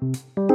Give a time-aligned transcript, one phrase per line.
[0.00, 0.47] E aí,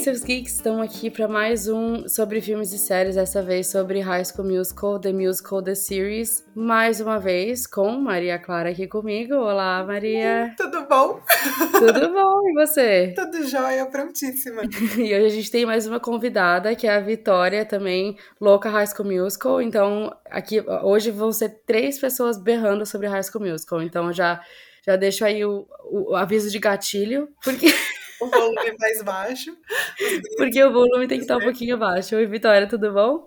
[0.00, 4.24] seus geeks, estão aqui para mais um sobre filmes e séries, dessa vez sobre High
[4.24, 9.34] School Musical, The Musical, The Series, mais uma vez com Maria Clara aqui comigo.
[9.34, 10.54] Olá, Maria!
[10.56, 11.20] Tudo bom?
[11.72, 13.12] Tudo bom, e você?
[13.14, 14.62] Tudo jóia, prontíssima.
[14.96, 18.86] e hoje a gente tem mais uma convidada, que é a Vitória, também louca High
[18.86, 24.10] School Musical, então aqui hoje vão ser três pessoas berrando sobre High School Musical, então
[24.14, 24.40] já,
[24.86, 27.66] já deixo aí o, o aviso de gatilho, porque...
[28.20, 29.56] o volume mais baixo.
[30.36, 32.16] Porque o volume tem que estar um pouquinho baixo.
[32.16, 33.26] Oi, Vitória, tudo bom?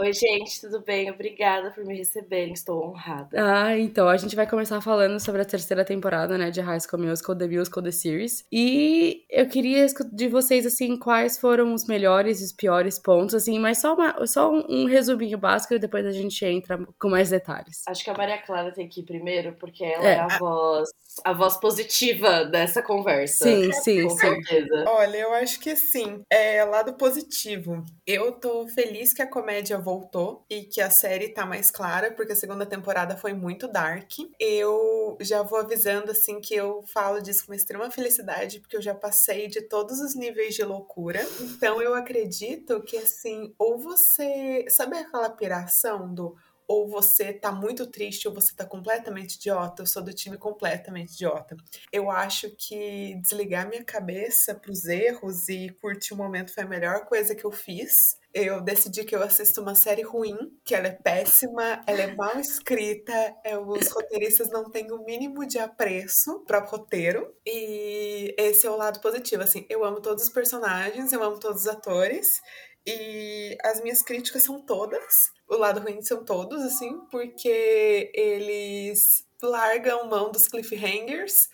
[0.00, 1.10] Oi, gente, tudo bem?
[1.10, 3.28] Obrigada por me receberem, estou honrada.
[3.36, 7.02] Ah, então, a gente vai começar falando sobre a terceira temporada, né, de High School
[7.02, 8.46] Musical, The Musical, The Series.
[8.50, 13.58] E eu queria de vocês, assim, quais foram os melhores e os piores pontos, assim,
[13.58, 17.82] mas só, uma, só um, resuminho básico e depois a gente entra com mais detalhes.
[17.86, 20.88] Acho que a Maria Clara tem que ir primeiro, porque ela é, é a voz
[21.24, 23.44] a voz positiva dessa conversa.
[23.44, 24.18] Sim, sim, com sim.
[24.18, 24.84] certeza.
[24.88, 26.22] Olha, eu acho que sim.
[26.30, 27.84] É lado positivo.
[28.06, 32.32] Eu tô feliz que a comédia voltou e que a série tá mais clara, porque
[32.32, 34.10] a segunda temporada foi muito dark.
[34.38, 38.94] Eu já vou avisando assim que eu falo disso com extrema felicidade, porque eu já
[38.94, 41.20] passei de todos os níveis de loucura.
[41.40, 46.36] Então eu acredito que assim, ou você, sabe aquela piração do
[46.70, 49.82] ou você tá muito triste ou você tá completamente idiota.
[49.82, 51.56] Eu sou do time completamente idiota.
[51.90, 57.06] Eu acho que desligar minha cabeça pros erros e curtir o momento foi a melhor
[57.06, 58.20] coisa que eu fiz.
[58.32, 62.38] Eu decidi que eu assisto uma série ruim, que ela é péssima, ela é mal
[62.38, 63.12] escrita,
[63.44, 67.34] é, os roteiristas não têm o mínimo de apreço para roteiro.
[67.44, 71.62] E esse é o lado positivo, assim, eu amo todos os personagens, eu amo todos
[71.62, 72.40] os atores.
[72.86, 80.08] E as minhas críticas são todas o lado ruim são todos, assim, porque eles largam
[80.08, 81.48] mão dos cliffhangers,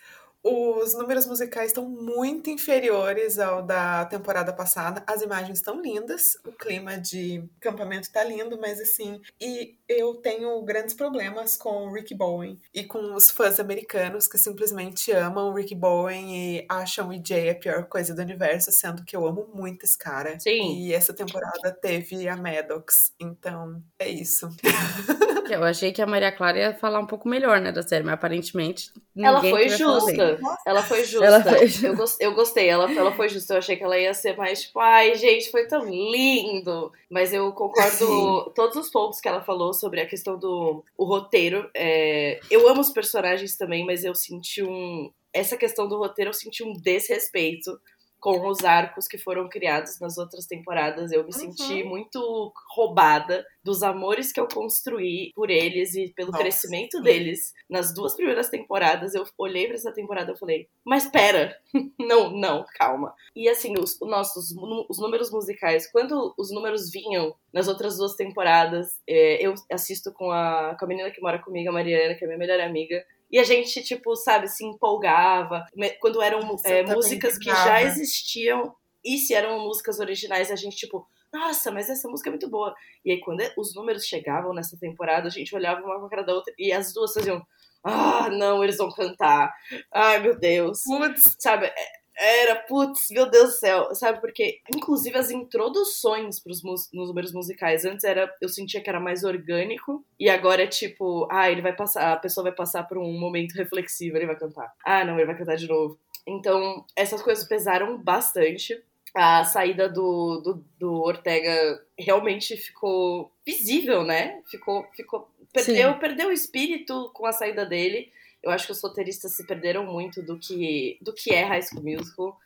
[0.47, 5.03] os números musicais estão muito inferiores ao da temporada passada.
[5.05, 10.61] As imagens estão lindas, o clima de acampamento está lindo, mas assim, e eu tenho
[10.61, 15.53] grandes problemas com o Rick Bowen e com os fãs americanos que simplesmente amam o
[15.53, 19.49] Rick Bowen e acham o EJ a pior coisa do universo, sendo que eu amo
[19.53, 20.39] muito esse cara.
[20.39, 20.77] Sim.
[20.79, 24.49] E essa temporada teve a Maddox, então é isso.
[25.49, 28.15] Eu achei que a Maria Clara ia falar um pouco melhor, né, da série, mas
[28.15, 28.91] aparentemente.
[29.17, 30.36] Ela foi justa.
[30.65, 31.25] Ela foi justa.
[31.25, 31.67] Ela foi...
[31.83, 33.53] Eu, eu gostei, ela, ela foi justa.
[33.53, 36.91] Eu achei que ela ia ser mais tipo, ai, gente, foi tão lindo.
[37.09, 38.51] Mas eu concordo Sim.
[38.55, 41.69] todos os pontos que ela falou sobre a questão do o roteiro.
[41.75, 42.39] É...
[42.49, 45.11] Eu amo os personagens também, mas eu senti um.
[45.33, 47.79] Essa questão do roteiro, eu senti um desrespeito
[48.19, 51.11] com os arcos que foram criados nas outras temporadas.
[51.11, 51.31] Eu me uhum.
[51.31, 56.43] senti muito roubada dos amores que eu construí por eles e pelo Nossa.
[56.43, 59.13] crescimento deles nas duas primeiras temporadas.
[59.13, 61.55] Eu olhei para essa temporada e falei, mas pera,
[61.99, 63.13] não, não, calma.
[63.35, 64.55] E assim, os nossos
[64.89, 70.31] os números musicais, quando os números vinham nas outras duas temporadas, é, eu assisto com
[70.31, 73.03] a, com a menina que mora comigo, a Mariana, que é minha melhor amiga.
[73.31, 75.65] E a gente, tipo, sabe, se empolgava.
[75.99, 78.73] Quando eram é, músicas que já existiam,
[79.03, 82.73] e se eram músicas originais, a gente, tipo, nossa, mas essa música é muito boa.
[83.03, 86.23] E aí, quando os números chegavam nessa temporada, a gente olhava uma com a cara
[86.23, 87.45] da outra e as duas faziam.
[87.83, 89.53] Ah, não, eles vão cantar.
[89.93, 90.81] Ai, meu Deus.
[90.83, 91.35] Putz.
[91.39, 91.71] Sabe,
[92.17, 94.19] era, putz, meu Deus do céu, sabe?
[94.19, 99.23] Porque, inclusive, as introduções pros nos números musicais antes era, eu sentia que era mais
[99.23, 103.11] orgânico, e agora é tipo, ah, ele vai passar, a pessoa vai passar por um
[103.19, 104.73] momento reflexivo, ele vai cantar.
[104.83, 105.99] Ah, não, ele vai cantar de novo.
[106.27, 108.81] Então, essas coisas pesaram bastante.
[109.15, 114.41] A saída do, do, do Ortega realmente ficou visível, né?
[114.45, 118.11] Ficou, ficou perdeu, perdeu o espírito com a saída dele.
[118.43, 121.83] Eu acho que os roteiristas se perderam muito do que, do que é High School
[121.83, 122.37] Musical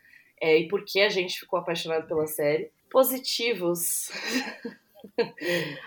[0.41, 2.71] é, e por que a gente ficou apaixonado pela série.
[2.89, 4.09] Positivos.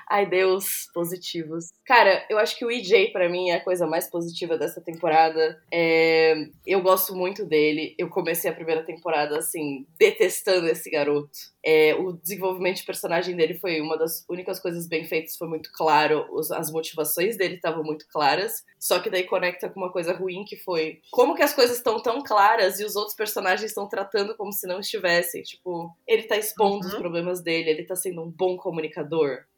[0.08, 1.70] Ai, Deus, positivos.
[1.84, 5.60] Cara, eu acho que o EJ, para mim, é a coisa mais positiva dessa temporada.
[5.72, 6.48] É...
[6.66, 7.94] Eu gosto muito dele.
[7.98, 11.54] Eu comecei a primeira temporada, assim, detestando esse garoto.
[11.66, 15.70] É, o desenvolvimento de personagem dele foi uma das únicas coisas bem feitas, foi muito
[15.72, 20.44] claro, as motivações dele estavam muito claras, só que daí conecta com uma coisa ruim
[20.44, 24.36] que foi como que as coisas estão tão claras e os outros personagens estão tratando
[24.36, 26.92] como se não estivessem, tipo, ele tá expondo uhum.
[26.92, 29.03] os problemas dele, ele tá sendo um bom comunicador,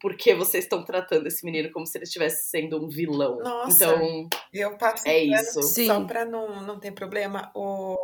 [0.00, 3.38] por que vocês estão tratando esse menino como se ele estivesse sendo um vilão?
[3.38, 5.62] Nossa, então, eu passo é isso.
[5.62, 7.96] Só pra não, não ter problema, o,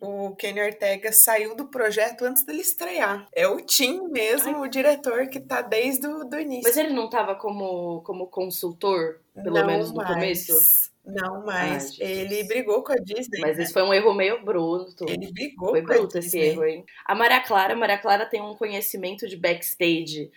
[0.00, 3.26] o Kenny Ortega saiu do projeto antes dele estrear.
[3.34, 4.62] É o Tim mesmo, Ai.
[4.62, 6.64] o diretor que tá desde o do início.
[6.64, 10.14] Mas ele não tava como, como consultor, pelo não menos no mais.
[10.14, 10.92] começo?
[11.04, 13.40] Não, mas Ai, ele brigou com a Disney.
[13.40, 13.64] Mas né?
[13.64, 15.04] isso foi um erro meio bruto.
[15.08, 16.84] Ele brigou foi com bruto a esse erro, hein?
[17.04, 20.30] A Maria Clara, a Maria Clara tem um conhecimento de backstage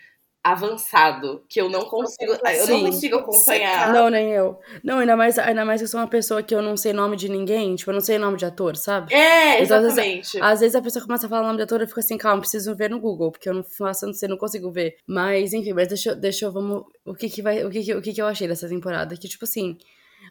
[0.46, 3.92] avançado que eu não consigo, eu não consigo acompanhar.
[3.92, 4.60] Não, nem eu.
[4.82, 7.16] Não, ainda mais, ainda mais que eu sou uma pessoa que eu não sei nome
[7.16, 9.12] de ninguém, tipo, eu não sei nome de ator, sabe?
[9.12, 10.18] É, então, exatamente.
[10.18, 11.98] Às vezes, às vezes, a pessoa começa a falar o nome de ator, eu fico
[11.98, 14.98] assim, calma, preciso ver no Google, porque eu não faço, não sei, não consigo ver.
[15.04, 18.00] Mas, enfim, mas deixa, deixa eu, vamos, o que que vai, o que que, o
[18.00, 19.16] que que eu achei dessa temporada?
[19.16, 19.76] Que, tipo assim,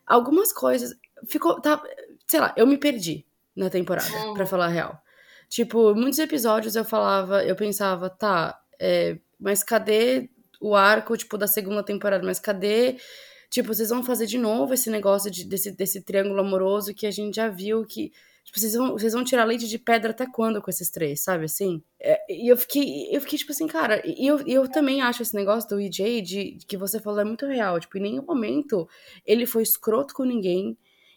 [0.07, 0.95] algumas coisas,
[1.27, 1.83] ficou, tá,
[2.25, 4.33] sei lá, eu me perdi na temporada, hum.
[4.33, 4.97] pra falar a real.
[5.50, 10.27] Tipo, muitos episódios eu falava, eu pensava, tá, é, mas cadê
[10.59, 12.25] o arco, tipo, da segunda temporada?
[12.25, 12.97] Mas cadê.
[13.47, 17.12] Tipo, vocês vão fazer de novo esse negócio de, desse, desse triângulo amoroso que a
[17.12, 18.12] gente já viu que.
[18.44, 21.45] Tipo, vocês vão, vocês vão tirar leite de pedra até quando com esses três, sabe
[21.45, 21.83] assim?
[22.00, 25.36] É, e eu fiquei, eu fiquei, tipo assim, cara, e eu, eu também acho esse
[25.36, 27.80] negócio do EJ de, de que você falou é muito real.
[27.80, 28.89] Tipo, em nenhum momento
[29.27, 30.75] ele foi escroto com ninguém.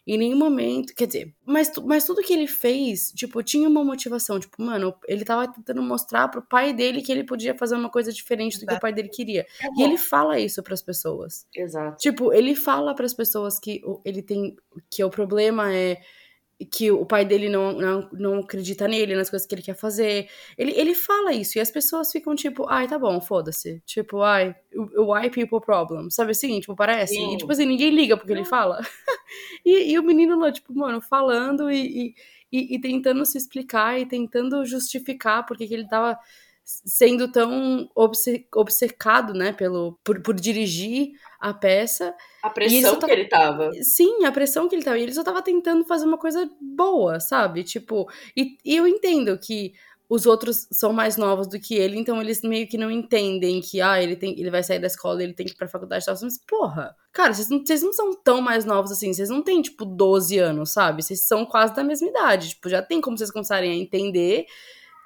[0.08, 0.94] Em nenhum momento.
[0.94, 4.40] Quer dizer, mas, mas tudo que ele fez, tipo, tinha uma motivação.
[4.40, 8.10] Tipo, mano, ele tava tentando mostrar pro pai dele que ele podia fazer uma coisa
[8.10, 9.46] diferente do que o pai dele queria.
[9.62, 11.46] É e ele fala isso para as pessoas.
[11.54, 11.98] Exato.
[11.98, 14.56] Tipo, ele fala para as pessoas que ele tem.
[14.90, 16.00] que o problema é
[16.64, 20.28] que o pai dele não, não, não acredita nele, nas coisas que ele quer fazer.
[20.56, 23.80] Ele, ele fala isso e as pessoas ficam tipo, ai, tá bom, foda-se.
[23.86, 24.54] Tipo, ai,
[24.96, 26.10] why people problem?
[26.10, 26.58] Sabe assim?
[26.58, 27.14] Tipo, parece.
[27.14, 27.34] Sim.
[27.34, 28.80] E, tipo assim, ninguém liga porque ele fala.
[29.64, 32.14] e, e, o menino lá, tipo, mano, falando e,
[32.50, 36.18] e, e, tentando se explicar e tentando justificar porque que ele tava
[36.68, 37.88] sendo tão
[38.54, 42.14] obcecado, né, pelo, por, por dirigir a peça.
[42.42, 43.70] A pressão que tava, ele tava.
[43.82, 44.98] Sim, a pressão que ele tava.
[44.98, 47.64] E ele só tava tentando fazer uma coisa boa, sabe?
[47.64, 48.06] Tipo,
[48.36, 49.72] e, e eu entendo que
[50.10, 53.80] os outros são mais novos do que ele, então eles meio que não entendem que,
[53.80, 56.06] ah, ele, tem, ele vai sair da escola, ele tem que ir pra faculdade e
[56.06, 56.16] tal.
[56.20, 59.62] Mas, porra, cara, vocês não, vocês não são tão mais novos assim, vocês não têm,
[59.62, 61.02] tipo, 12 anos, sabe?
[61.02, 62.50] Vocês são quase da mesma idade.
[62.50, 64.44] Tipo, já tem como vocês começarem a entender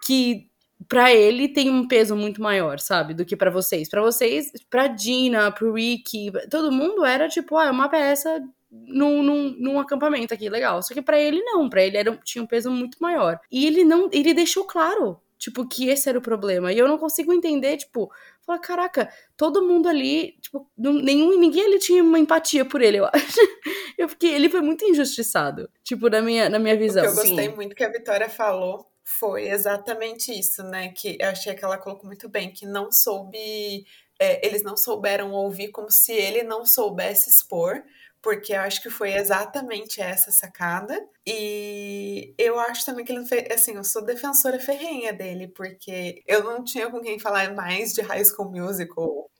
[0.05, 0.51] que
[0.89, 3.89] para ele tem um peso muito maior, sabe, do que para vocês.
[3.89, 9.23] Para vocês, para Dina, pro Ricky, todo mundo era tipo, ah, é uma peça num,
[9.23, 10.83] num, num, acampamento aqui, legal.
[10.83, 13.39] Só que para ele não, para ele era, tinha um peso muito maior.
[13.51, 16.73] E ele não, ele deixou claro, tipo, que esse era o problema.
[16.73, 18.11] E eu não consigo entender, tipo,
[18.47, 23.07] falar, caraca, todo mundo ali, tipo, nenhum, ninguém ali tinha uma empatia por ele, eu
[23.07, 23.13] acho.
[23.99, 27.05] Eu fiquei, ele foi muito injustiçado, tipo, na minha, na minha visão.
[27.05, 27.55] O que eu gostei Sim.
[27.55, 30.93] muito que a Vitória falou foi exatamente isso, né?
[30.93, 33.87] Que eu achei que ela colocou muito bem, que não soube.
[34.19, 37.83] É, eles não souberam ouvir como se ele não soubesse expor,
[38.23, 40.99] porque eu acho que foi exatamente essa sacada.
[41.27, 46.45] E eu acho também que ele fez, assim, eu sou defensora ferrenha dele, porque eu
[46.45, 49.31] não tinha com quem falar mais de High School Musical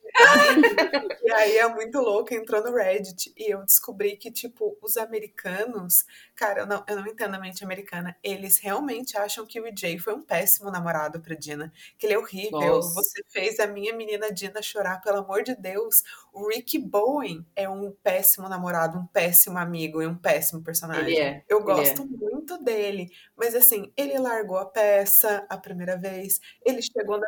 [1.23, 6.05] e aí é muito louco, entrou no Reddit e eu descobri que, tipo, os americanos,
[6.43, 9.99] cara, eu não, eu não entendo a mente americana, eles realmente acham que o EJ
[9.99, 12.95] foi um péssimo namorado pra Dina, que ele é horrível, Nossa.
[12.95, 16.03] você fez a minha menina Dina chorar, pelo amor de Deus.
[16.33, 21.21] O Ricky Bowen é um péssimo namorado, um péssimo amigo e um péssimo personagem.
[21.21, 22.05] É, eu gosto é.
[22.05, 27.27] muito dele, mas assim, ele largou a peça a primeira vez, ele chegou na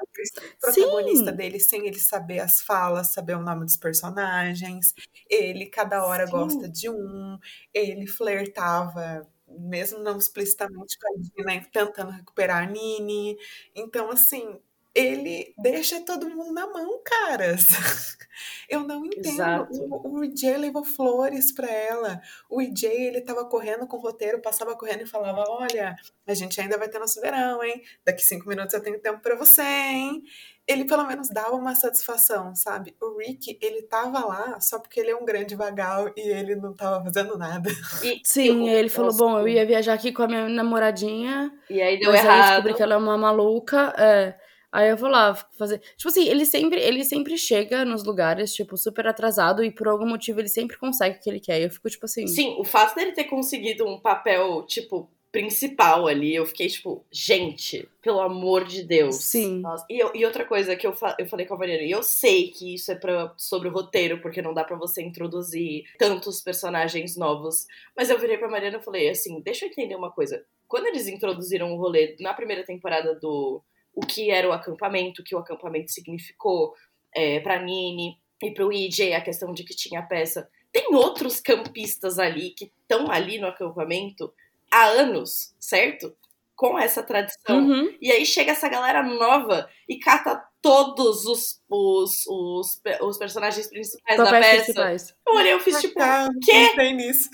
[0.60, 1.36] protagonista Sim.
[1.36, 4.94] dele sem ele saber as falas fala, saber o nome dos personagens.
[5.28, 6.32] Ele, cada hora, Sim.
[6.32, 7.38] gosta de um.
[7.72, 9.03] Ele flertava,
[9.48, 13.36] mesmo não explicitamente com a Dina, tentando recuperar a Nini.
[13.74, 14.58] Então, assim,
[14.94, 17.66] ele deixa todo mundo na mão, caras.
[18.68, 19.68] Eu não entendo.
[19.70, 22.20] O, o EJ levou flores para ela.
[22.48, 25.94] O EJ, ele tava correndo com o roteiro, passava correndo e falava: Olha,
[26.26, 27.82] a gente ainda vai ter nosso verão, hein?
[28.04, 30.22] Daqui cinco minutos eu tenho tempo para você, hein?
[30.66, 32.96] Ele pelo menos dava uma satisfação, sabe?
[33.00, 36.74] O Rick, ele tava lá só porque ele é um grande vagal e ele não
[36.74, 37.70] tava fazendo nada.
[38.02, 41.52] E, Sim, eu, ele falou: Bom, eu ia viajar aqui com a minha namoradinha.
[41.68, 42.30] E aí deu errado.
[42.30, 43.94] Aí eu descobri que ela é uma maluca.
[43.98, 44.43] É.
[44.74, 45.78] Aí eu vou lá fazer.
[45.96, 50.04] Tipo assim, ele sempre, ele sempre chega nos lugares, tipo, super atrasado e por algum
[50.04, 51.60] motivo ele sempre consegue o que ele quer.
[51.60, 52.26] E eu fico, tipo assim.
[52.26, 57.88] Sim, o fato dele ter conseguido um papel, tipo, principal ali, eu fiquei, tipo, gente,
[58.02, 59.14] pelo amor de Deus.
[59.14, 59.60] Sim.
[59.60, 59.86] Nossa.
[59.88, 62.48] E, e outra coisa que eu, fa eu falei com a Mariana, e eu sei
[62.48, 67.16] que isso é pra, sobre o roteiro, porque não dá para você introduzir tantos personagens
[67.16, 67.68] novos.
[67.96, 70.44] Mas eu virei pra Mariana e falei assim: deixa eu entender uma coisa.
[70.66, 73.62] Quando eles introduziram o rolê na primeira temporada do
[73.94, 76.74] o que era o acampamento, o que o acampamento significou
[77.14, 80.48] é, para Nini e para o EJ, a questão de que tinha peça.
[80.72, 84.32] Tem outros campistas ali que estão ali no acampamento
[84.70, 86.16] há anos, certo?
[86.56, 87.58] com essa tradição.
[87.58, 87.96] Uhum.
[88.00, 94.16] E aí chega essa galera nova e cata todos os, os, os, os personagens principais
[94.16, 94.64] da peça.
[94.64, 95.14] Principais.
[95.26, 96.70] Eu olhei, eu fiz tipo, o quê?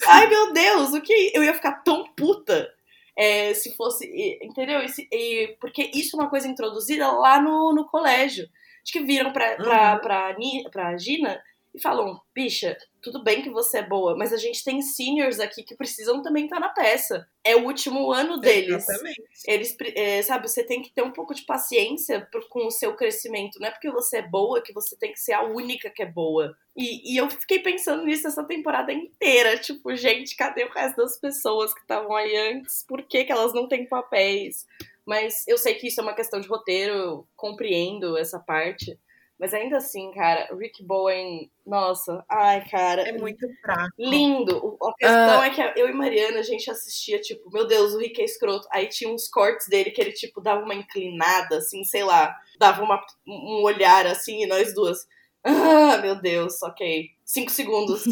[0.07, 1.33] Ai, meu Deus, o que?
[1.35, 2.73] Eu ia ficar tão puta.
[3.23, 4.07] É, se fosse,
[4.43, 4.81] entendeu?
[4.83, 8.49] E, e, porque isso é uma coisa introduzida lá no, no colégio.
[8.83, 10.01] Acho que viram pra, pra, uhum.
[10.01, 11.39] pra, pra, pra Gina
[11.75, 15.63] e falam: bicha, tudo bem que você é boa, mas a gente tem seniors aqui
[15.63, 17.27] que precisam também estar tá na peça.
[17.45, 18.89] É o último ano deles.
[18.89, 19.23] Exatamente.
[19.47, 23.59] Eles, é, sabe, você tem que ter um pouco de paciência com o seu crescimento.
[23.59, 26.07] Não é porque você é boa que você tem que ser a única que é
[26.07, 26.57] boa.
[26.77, 29.59] E, e eu fiquei pensando nisso essa temporada inteira.
[29.59, 32.85] Tipo, gente, cadê o resto das pessoas que estavam aí antes?
[32.87, 34.67] Por que, que elas não têm papéis?
[35.07, 38.99] Mas eu sei que isso é uma questão de roteiro, eu compreendo essa parte.
[39.41, 43.09] Mas ainda assim, cara, Rick Bowen, nossa, ai, cara.
[43.09, 43.91] É muito fraco.
[43.99, 44.77] Lindo.
[44.83, 45.43] A questão uh...
[45.43, 48.69] é que eu e Mariana, a gente assistia, tipo, meu Deus, o Rick é escroto.
[48.71, 52.83] Aí tinha uns cortes dele que ele, tipo, dava uma inclinada, assim, sei lá, dava
[52.83, 55.07] uma, um olhar assim, e nós duas.
[55.43, 57.11] Ah, meu Deus, ok.
[57.25, 58.03] Cinco segundos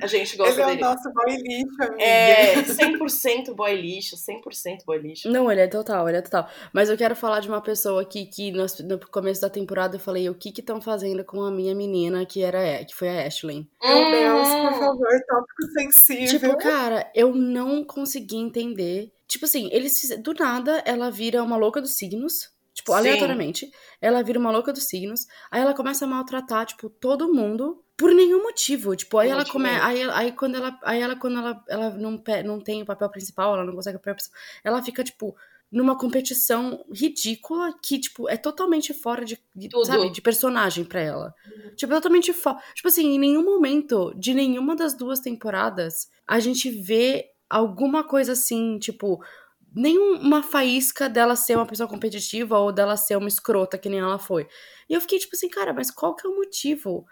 [0.00, 0.82] a gente gosta ele dele.
[0.82, 2.02] é o nosso boy lixo, amiga.
[2.02, 5.28] É, 100% boy lixo, 100% boy lixo.
[5.28, 6.48] Não, ele é total, ele é total.
[6.72, 10.00] Mas eu quero falar de uma pessoa aqui que no, no começo da temporada eu
[10.00, 13.26] falei o que que estão fazendo com a minha menina, que era que foi a
[13.26, 13.68] Ashley.
[13.82, 14.78] Meu Deus, por hum.
[14.78, 16.26] favor, tópico sensível.
[16.26, 19.12] Tipo, cara, eu não consegui entender.
[19.26, 22.55] Tipo assim, eles do nada ela vira uma louca dos signos.
[22.86, 22.98] Tipo, Sim.
[22.98, 23.70] aleatoriamente.
[24.00, 25.26] Ela vira uma louca dos signos.
[25.50, 28.94] Aí ela começa a maltratar, tipo, todo mundo por nenhum motivo.
[28.94, 29.84] Tipo, aí ela começa.
[29.84, 30.78] Aí, aí quando ela.
[30.84, 34.00] Aí ela, quando ela, ela não, não tem o papel principal, ela não consegue o
[34.00, 35.36] papel principal, ela fica, tipo,
[35.70, 39.36] numa competição ridícula que, tipo, é totalmente fora de,
[39.84, 41.34] sabe, de personagem para ela.
[41.44, 41.74] Uhum.
[41.74, 42.58] Tipo, totalmente fora.
[42.72, 48.32] Tipo assim, em nenhum momento de nenhuma das duas temporadas a gente vê alguma coisa
[48.32, 49.20] assim, tipo,
[49.76, 54.18] nenhuma faísca dela ser uma pessoa competitiva ou dela ser uma escrota que nem ela
[54.18, 54.48] foi.
[54.88, 57.06] E eu fiquei tipo assim, cara, mas qual que é o motivo?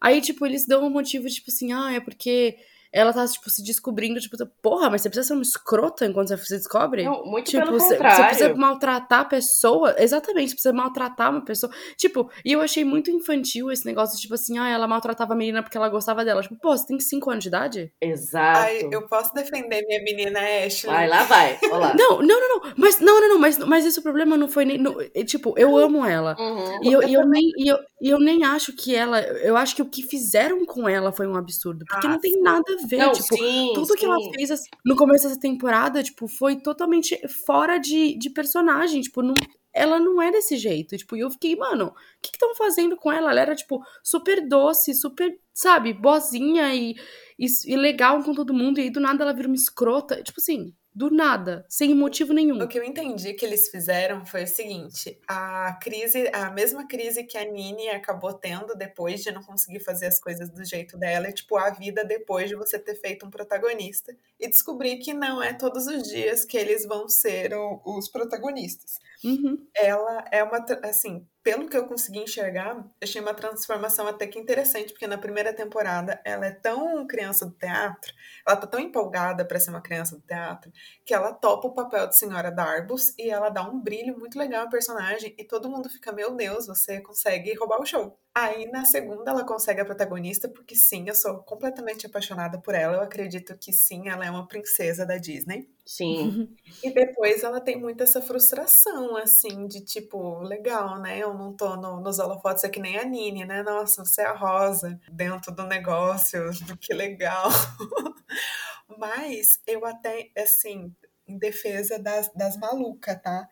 [0.00, 2.56] Aí, tipo, eles dão um motivo, tipo assim, ah, é porque
[2.92, 6.36] ela tá, tipo, se descobrindo, tipo, porra, mas você precisa ser uma escrota enquanto você
[6.36, 7.04] se descobre?
[7.04, 8.16] Não, muito tipo, pelo você, contrário.
[8.16, 9.94] Você precisa maltratar a pessoa.
[9.98, 11.72] Exatamente, você precisa maltratar uma pessoa.
[11.96, 15.62] Tipo, e eu achei muito infantil esse negócio, tipo assim, ah, ela maltratava a menina
[15.62, 16.42] porque ela gostava dela.
[16.42, 17.92] Tipo, pô, você tem 5 anos de idade?
[18.00, 18.60] Exato.
[18.60, 20.92] Ai, eu posso defender minha menina Ashley.
[20.92, 21.58] Vai, lá vai.
[21.70, 21.94] Olá.
[22.00, 22.72] Não, não, não, não.
[22.76, 24.78] Mas, não, não, não, mas, mas esse problema não foi nem.
[24.78, 26.36] No, tipo, eu amo ela.
[26.38, 26.82] Uhum.
[26.82, 29.20] E, eu, e eu, nem, e eu, e eu nem acho que ela.
[29.20, 31.84] Eu acho que o que fizeram com ela foi um absurdo.
[31.86, 32.98] Porque ah, não tem nada a ver.
[32.98, 33.94] Não, tipo, sim tudo sim.
[33.96, 39.00] que ela fez assim, no começo dessa temporada, tipo, foi totalmente fora de, de personagem.
[39.00, 39.34] Tipo, não,
[39.72, 40.96] ela não é desse jeito.
[40.96, 43.30] Tipo, e eu fiquei, mano, o que estão fazendo com ela?
[43.30, 46.94] Ela era, tipo, super doce, super, sabe, boazinha e,
[47.38, 48.78] e, e, legal com todo mundo.
[48.78, 50.22] E aí, do nada, ela vira uma escrota.
[50.22, 52.60] Tipo assim, do nada, sem motivo nenhum.
[52.60, 57.24] O que eu entendi que eles fizeram foi o seguinte: a crise, a mesma crise
[57.24, 61.28] que a Nini acabou tendo depois de não conseguir fazer as coisas do jeito dela,
[61.28, 65.42] é tipo a vida depois de você ter feito um protagonista e descobrir que não
[65.42, 68.98] é todos os dias que eles vão ser o, os protagonistas.
[69.22, 69.66] Uhum.
[69.74, 74.92] Ela é uma, assim, pelo que eu consegui enxergar, achei uma transformação até que interessante,
[74.92, 78.12] porque na primeira temporada ela é tão criança do teatro,
[78.46, 80.70] ela tá tão empolgada para ser uma criança do teatro,
[81.04, 84.64] que ela topa o papel de senhora Darbus e ela dá um brilho muito legal
[84.64, 88.18] ao personagem e todo mundo fica, meu Deus, você consegue roubar o show.
[88.34, 92.96] Aí na segunda ela consegue a protagonista, porque sim, eu sou completamente apaixonada por ela.
[92.96, 95.68] Eu acredito que sim, ela é uma princesa da Disney.
[95.84, 96.48] Sim.
[96.82, 101.18] E depois ela tem muito essa frustração, assim, de tipo, legal, né?
[101.18, 103.62] Eu não tô no, nos holofotes, é que nem a Nini, né?
[103.62, 106.40] Nossa, você é a Rosa dentro do negócio,
[106.80, 107.48] que legal.
[108.98, 110.94] Mas eu até, assim,
[111.28, 113.46] em defesa das, das malucas, tá?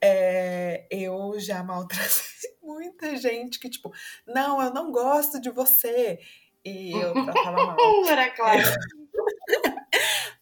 [0.00, 2.06] É, eu já maltratei
[2.62, 3.90] muita gente que, tipo,
[4.26, 6.18] não, eu não gosto de você.
[6.64, 8.06] E eu tratava mal.
[8.08, 8.62] Era claro.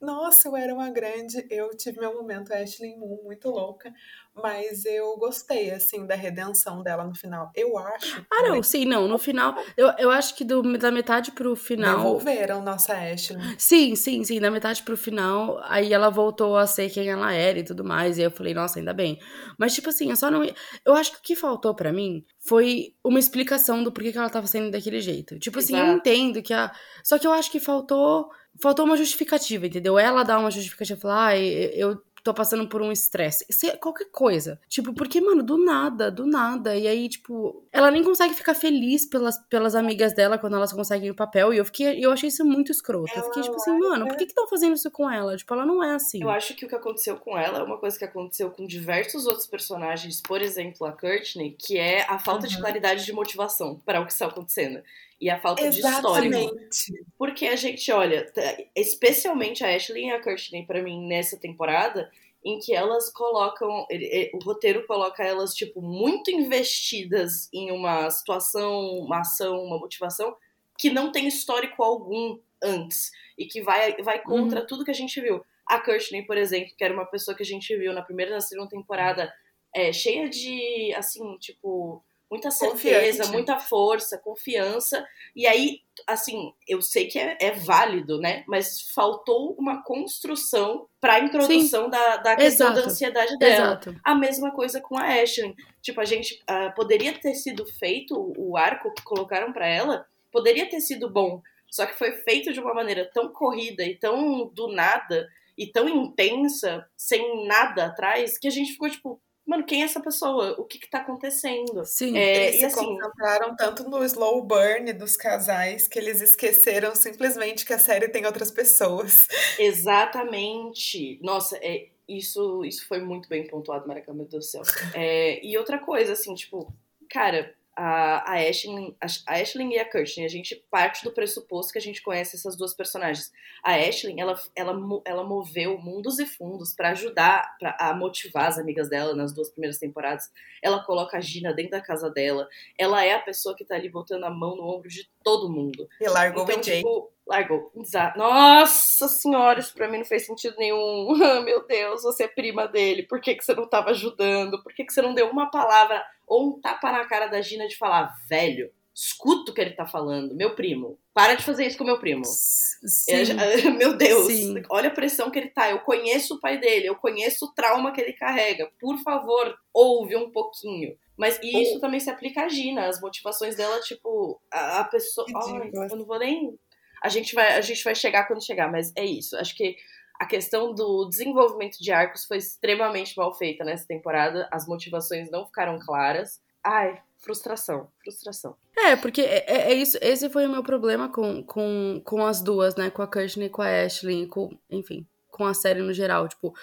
[0.03, 1.47] Nossa, eu era uma grande.
[1.49, 3.95] Eu tive meu momento Ashley Moon muito louca,
[4.35, 7.53] mas eu gostei, assim, da redenção dela no final.
[7.55, 8.27] Eu acho.
[8.29, 9.07] Ah, não, sim, não.
[9.07, 11.99] No final, eu, eu acho que do, da metade pro final.
[11.99, 13.39] Devolveram nossa Ashley.
[13.57, 14.41] Sim, sim, sim.
[14.41, 18.19] Da metade pro final, aí ela voltou a ser quem ela era e tudo mais.
[18.19, 19.21] E eu falei, nossa, ainda bem.
[19.57, 20.43] Mas, tipo assim, eu só não.
[20.85, 24.29] Eu acho que o que faltou para mim foi uma explicação do porquê que ela
[24.29, 25.39] tava sendo daquele jeito.
[25.39, 25.91] Tipo assim, Exato.
[25.91, 26.73] eu entendo que a.
[27.05, 28.29] Só que eu acho que faltou
[28.61, 29.99] faltou uma justificativa, entendeu?
[29.99, 33.47] Ela dá uma justificativa, falar, ah, eu tô passando por um estresse.
[33.81, 34.61] Qualquer coisa.
[34.69, 36.77] Tipo, porque, mano, do nada, do nada.
[36.77, 41.11] E aí, tipo, ela nem consegue ficar feliz pelas, pelas amigas dela quando elas conseguem
[41.11, 41.53] o papel.
[41.53, 43.13] E eu fiquei, eu achei isso muito escroto.
[43.15, 45.37] Eu fiquei, tipo assim, mano, por que estão fazendo isso com ela?
[45.37, 46.23] Tipo, ela não é assim.
[46.23, 49.27] Eu acho que o que aconteceu com ela é uma coisa que aconteceu com diversos
[49.27, 52.53] outros personagens, por exemplo, a Courtney, que é a falta uhum.
[52.53, 54.83] de claridade de motivação para o que está acontecendo
[55.23, 56.31] e a falta Exatamente.
[56.33, 57.15] de histórico.
[57.17, 58.27] Porque a gente olha,
[58.75, 62.11] especialmente a Ashley e a Kirsten, para mim, nessa temporada,
[62.45, 63.87] em que elas colocam.
[64.35, 70.37] O roteiro coloca elas, tipo, muito investidas em uma situação, uma ação, uma motivação
[70.77, 74.67] que não tem histórico algum antes e que vai, vai contra uhum.
[74.67, 75.41] tudo que a gente viu.
[75.65, 78.35] A Kirsten, por exemplo, que era uma pessoa que a gente viu na primeira e
[78.35, 79.33] na segunda temporada,
[79.73, 82.03] é, cheia de, assim, tipo,
[82.33, 83.31] muita certeza, Confiante.
[83.31, 85.07] muita força, confiança.
[85.37, 88.43] E aí, assim, eu sei que é, é válido, né?
[88.49, 92.81] Mas faltou uma construção para a introdução da, da questão Exato.
[92.81, 93.55] da ansiedade dela.
[93.55, 94.01] Exato.
[94.03, 95.55] A mesma coisa com a Ashley.
[95.83, 100.67] Tipo, a gente uh, poderia ter sido feito o arco que colocaram para ela, poderia
[100.67, 101.43] ter sido bom.
[101.71, 105.87] Só que foi feito de uma maneira tão corrida e tão do nada e tão
[105.87, 110.55] intensa, sem nada atrás, que a gente ficou tipo, mano, quem é essa pessoa?
[110.59, 111.85] O que que tá acontecendo?
[111.85, 116.21] Sim, é, eles e se assim, concentraram tanto no slow burn dos casais que eles
[116.21, 119.27] esqueceram simplesmente que a série tem outras pessoas.
[119.59, 121.19] Exatamente.
[121.23, 124.63] Nossa, é, isso, isso foi muito bem pontuado, Maracá, meu Deus do céu.
[124.95, 126.73] É, e outra coisa, assim, tipo,
[127.11, 131.79] cara, a, a, Ashley, a Ashley e a Kirsten, a gente parte do pressuposto que
[131.79, 133.33] a gente conhece essas duas personagens.
[133.65, 134.75] A Ashley, ela, ela,
[135.05, 139.51] ela moveu mundos e fundos para ajudar pra, a motivar as amigas dela nas duas
[139.51, 140.31] primeiras temporadas.
[140.63, 142.49] Ela coloca a Gina dentro da casa dela.
[142.79, 145.89] Ela é a pessoa que tá ali botando a mão no ombro de todo mundo.
[146.01, 147.71] E largou então, o tipo, Largou.
[147.77, 148.19] Exato.
[148.19, 151.15] Nossa senhora, isso pra mim não fez sentido nenhum.
[151.45, 153.05] Meu Deus, você é prima dele.
[153.05, 154.63] Por que, que você não tava ajudando?
[154.63, 157.69] Por que, que você não deu uma palavra ou um tapa na cara da Gina
[157.69, 160.99] de falar, velho, escuta o que ele tá falando, meu primo.
[161.15, 162.25] Para de fazer isso com meu primo.
[162.25, 163.13] Sim.
[163.77, 164.63] meu Deus, Sim.
[164.71, 165.71] olha a pressão que ele tá.
[165.71, 168.71] Eu conheço o pai dele, eu conheço o trauma que ele carrega.
[168.81, 170.97] Por favor, ouve um pouquinho.
[171.17, 175.27] Mas e isso também se aplica a Gina, as motivações dela, tipo, a, a pessoa.
[175.35, 176.59] Ai, eu não vou nem
[177.03, 179.37] a gente vai, a gente vai chegar quando chegar, mas é isso.
[179.37, 179.77] Acho que
[180.21, 184.49] a questão do desenvolvimento de arcos foi extremamente mal feita nessa temporada.
[184.53, 186.41] As motivações não ficaram claras.
[186.65, 188.57] Ai, frustração, frustração.
[188.77, 189.99] É, porque é, é, é isso.
[190.01, 192.89] Esse foi o meu problema com, com, com as duas, né?
[192.89, 196.29] Com a Kirsten e com a Ashley, com, enfim, com a série no geral.
[196.29, 196.55] Tipo,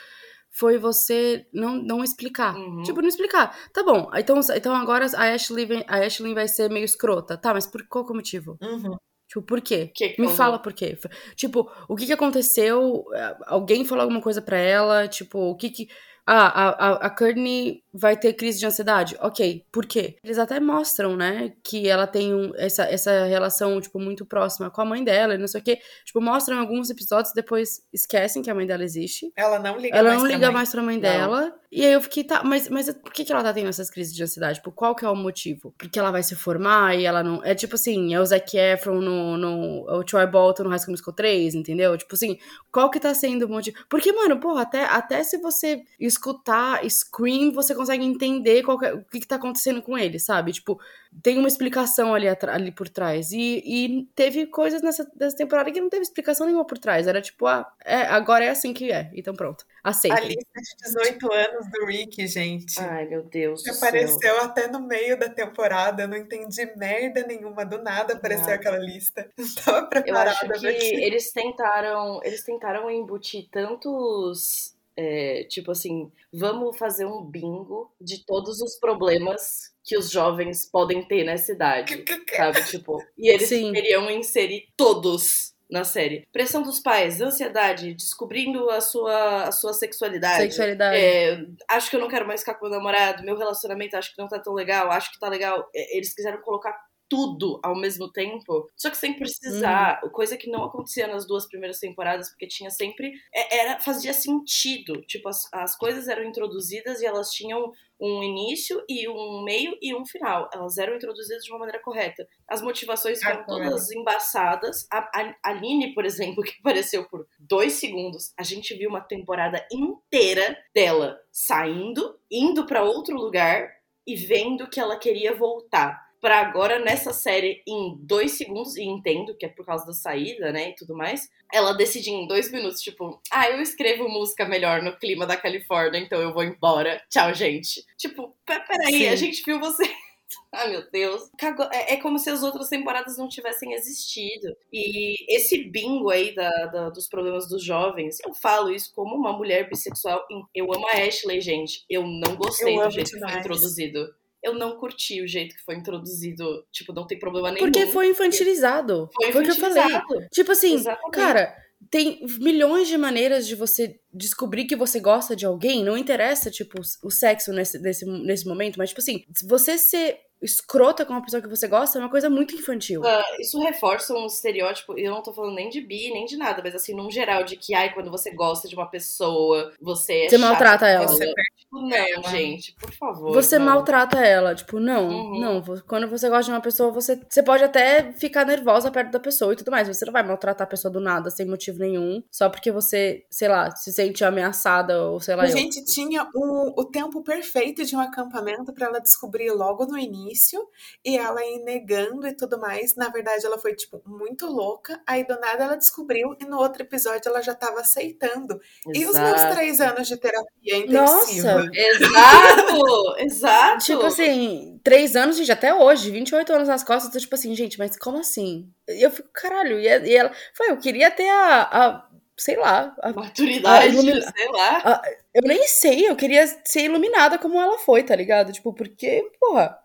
[0.49, 2.55] foi você não, não explicar.
[2.55, 2.83] Uhum.
[2.83, 3.57] Tipo, não explicar.
[3.73, 7.37] Tá bom, então, então agora a Ashley, vem, a Ashley vai ser meio escrota.
[7.37, 8.57] Tá, mas por qual motivo?
[8.61, 8.97] Uhum.
[9.29, 9.91] Tipo, por quê?
[9.93, 10.97] Que que Me fala por quê.
[11.35, 13.05] Tipo, o que que aconteceu?
[13.45, 15.07] Alguém falou alguma coisa para ela?
[15.07, 15.87] Tipo, o que que
[16.31, 19.17] ah, a, a, a Courtney vai ter crise de ansiedade.
[19.19, 20.17] Ok, por quê?
[20.23, 24.79] Eles até mostram, né, que ela tem um, essa, essa relação, tipo, muito próxima com
[24.79, 25.79] a mãe dela e não sei o quê.
[26.05, 29.31] Tipo, mostram alguns episódios, depois esquecem que a mãe dela existe.
[29.35, 30.53] Ela não liga ela mais não liga mãe.
[30.53, 31.01] mais pra mãe não.
[31.01, 31.55] dela.
[31.71, 34.13] E aí eu fiquei, tá, mas, mas por que, que ela tá tendo essas crises
[34.13, 34.55] de ansiedade?
[34.55, 35.73] Tipo, qual que é o motivo?
[35.77, 37.43] Porque ela vai se formar e ela não...
[37.43, 39.37] É tipo assim, é o Zac Efron no...
[39.37, 41.97] no o Troy Bolton no High School Musical 3, entendeu?
[41.97, 42.37] Tipo assim,
[42.71, 43.77] qual que tá sendo o motivo?
[43.87, 45.81] Porque, mano, porra, até, até se você
[46.19, 50.19] escutar Scream, você consegue entender qual que, é, o que, que tá acontecendo com ele,
[50.19, 50.51] sabe?
[50.51, 50.79] Tipo,
[51.23, 53.31] tem uma explicação ali, ali por trás.
[53.31, 57.07] E, e teve coisas nessa, nessa temporada que não teve explicação nenhuma por trás.
[57.07, 59.09] Era tipo, ah, é, agora é assim que é.
[59.13, 59.65] Então pronto.
[59.83, 60.17] Aceita.
[60.17, 62.79] A lista de 18 anos do Rick, gente.
[62.79, 63.63] Ai, meu Deus.
[63.63, 64.43] Que apareceu céu.
[64.43, 66.03] até no meio da temporada.
[66.03, 67.65] Eu não entendi merda nenhuma.
[67.65, 68.55] Do nada apareceu ah.
[68.55, 69.29] aquela lista.
[69.37, 70.45] Não tava preparada.
[70.45, 77.23] Eu acho que eles tentaram, eles tentaram embutir tantos é, tipo assim, vamos fazer um
[77.23, 82.03] bingo de todos os problemas que os jovens podem ter nessa idade,
[82.35, 82.65] sabe?
[82.65, 83.71] Tipo, e eles Sim.
[83.71, 86.27] queriam inserir todos na série.
[86.33, 90.41] Pressão dos pais, ansiedade, descobrindo a sua, a sua sexualidade.
[90.41, 90.97] Sexualidade.
[90.97, 94.21] É, acho que eu não quero mais ficar com meu namorado, meu relacionamento acho que
[94.21, 95.69] não tá tão legal, acho que tá legal.
[95.73, 96.77] É, eles quiseram colocar
[97.09, 100.09] tudo ao mesmo tempo, só que sem precisar, uhum.
[100.11, 105.01] coisa que não acontecia nas duas primeiras temporadas, porque tinha sempre é, era fazia sentido,
[105.01, 109.93] tipo as, as coisas eram introduzidas e elas tinham um início e um meio e
[109.93, 110.49] um final.
[110.53, 112.25] Elas eram introduzidas de uma maneira correta.
[112.47, 114.87] As motivações foram ah, todas embaçadas.
[114.89, 119.01] A, a, a Aline, por exemplo, que apareceu por dois segundos, a gente viu uma
[119.01, 123.69] temporada inteira dela saindo, indo para outro lugar
[124.07, 129.35] e vendo que ela queria voltar Pra agora, nessa série, em dois segundos, e entendo
[129.37, 132.81] que é por causa da saída, né, e tudo mais, ela decidir em dois minutos,
[132.81, 137.01] tipo, ah, eu escrevo música melhor no clima da Califórnia, então eu vou embora.
[137.09, 137.85] Tchau, gente.
[137.97, 139.07] Tipo, peraí, Sim.
[139.07, 139.83] a gente viu você
[140.51, 141.29] Ai, meu Deus.
[141.71, 144.55] É, é, como se as outras temporadas não tivessem existido.
[144.71, 149.33] E esse bingo aí da, da, dos problemas dos jovens, eu falo isso como uma
[149.33, 150.25] mulher bissexual.
[150.53, 151.83] Eu amo a Ashley, gente.
[151.89, 153.25] Eu não gostei eu do jeito demais.
[153.25, 154.18] que foi introduzido.
[154.43, 156.65] Eu não curti o jeito que foi introduzido.
[156.71, 157.65] Tipo, não tem problema nenhum.
[157.65, 159.09] Porque foi infantilizado.
[159.13, 160.01] Foi, foi o que eu falei.
[160.31, 161.11] Tipo assim, Exatamente.
[161.11, 165.83] cara tem milhões de maneiras de você descobrir que você gosta de alguém.
[165.83, 171.05] Não interessa, tipo, o sexo nesse, nesse, nesse momento, mas, tipo assim, você ser escrota
[171.05, 173.01] com uma pessoa que você gosta é uma coisa muito infantil.
[173.01, 176.37] Uh, isso reforça um estereótipo, e eu não tô falando nem de bi, nem de
[176.37, 180.25] nada, mas assim, num geral, de que, ai, quando você gosta de uma pessoa, você
[180.25, 181.07] é Você maltrata ela.
[181.07, 183.33] Você tipo, não, gente, por favor.
[183.33, 183.65] Você não.
[183.65, 185.39] maltrata ela, tipo, não, uhum.
[185.39, 185.63] não.
[185.87, 189.53] Quando você gosta de uma pessoa, você, você pode até ficar nervosa perto da pessoa
[189.53, 192.49] e tudo mais, você não vai maltratar a pessoa do nada, sem motivo nenhum, só
[192.49, 195.43] porque você, sei lá, se sente ameaçada ou sei lá.
[195.43, 195.57] A eu.
[195.57, 200.28] gente tinha o, o tempo perfeito de um acampamento para ela descobrir logo no início
[200.29, 200.67] início
[201.03, 202.95] e ela ir negando e tudo mais.
[202.95, 205.01] Na verdade, ela foi, tipo, muito louca.
[205.05, 208.59] Aí do nada ela descobriu e no outro episódio ela já tava aceitando.
[208.87, 208.97] Exato.
[208.97, 211.63] E os meus três anos de terapia intensiva?
[211.63, 211.69] Nossa!
[211.73, 213.15] Exato!
[213.19, 213.85] Exato!
[213.85, 217.77] Tipo assim, três anos, gente, até hoje, 28 anos nas costas, tô tipo assim, gente,
[217.77, 218.71] mas como assim?
[218.87, 220.31] E eu fico, caralho, e ela.
[220.53, 222.95] Foi, eu queria ter a, a sei lá.
[223.01, 224.33] A, Maturidade, a ilumina...
[224.35, 224.77] sei lá.
[224.79, 225.01] A,
[225.33, 228.51] eu nem sei, eu queria ser iluminada como ela foi, tá ligado?
[228.51, 229.77] Tipo, porque, porra,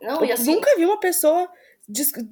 [0.00, 0.54] não, eu assim...
[0.54, 1.48] nunca vi uma pessoa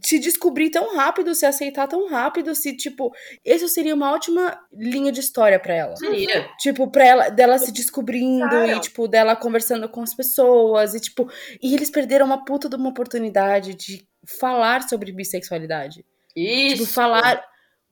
[0.04, 3.12] se descobrir tão rápido, se aceitar tão rápido, se, tipo,
[3.44, 5.96] isso seria uma ótima linha de história para ela.
[5.96, 6.48] Seria.
[6.58, 8.70] Tipo, pra ela, dela se descobrindo claro.
[8.70, 11.28] e, tipo, dela conversando com as pessoas e, tipo,
[11.60, 14.06] e eles perderam uma puta de uma oportunidade de
[14.38, 16.04] falar sobre bissexualidade.
[16.36, 16.76] Isso.
[16.76, 17.42] Tipo, falar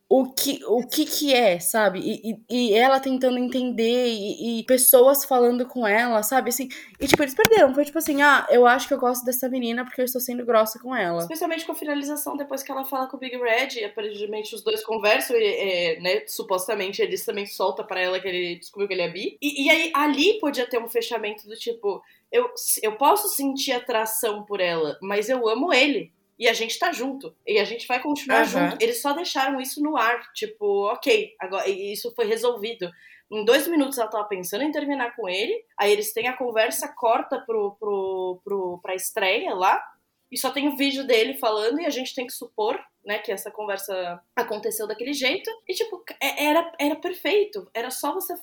[0.08, 1.98] o que, o que que é, sabe?
[1.98, 6.50] E, e, e ela tentando entender e, e, pessoas falando com ela, sabe?
[6.50, 6.68] Assim,
[7.00, 7.74] e tipo, eles perderam.
[7.74, 10.46] Foi tipo assim, ah, eu acho que eu gosto dessa menina porque eu estou sendo
[10.46, 11.18] grossa com ela.
[11.18, 14.84] Especialmente com a finalização, depois que ela fala com o Big Red, aparentemente os dois
[14.84, 19.02] conversam e, é, né, supostamente eles também solta para ela que ele descobriu que ele
[19.02, 19.36] é bi.
[19.42, 22.48] E, e aí, ali podia ter um fechamento do tipo, eu,
[22.80, 27.34] eu posso sentir atração por ela, mas eu amo ele e a gente tá junto.
[27.46, 28.44] E a gente vai continuar uhum.
[28.44, 28.82] junto.
[28.82, 30.32] Eles só deixaram isso no ar.
[30.32, 32.90] Tipo, ok, agora isso foi resolvido.
[33.30, 35.64] Em dois minutos ela tava pensando em terminar com ele.
[35.78, 39.82] Aí eles têm a conversa, corta pro, pro, pro, pra estreia lá.
[40.30, 43.30] E só tem o vídeo dele falando, e a gente tem que supor, né, que
[43.30, 45.48] essa conversa aconteceu daquele jeito.
[45.68, 47.70] E, tipo, é, era, era perfeito.
[47.72, 48.34] Era só você.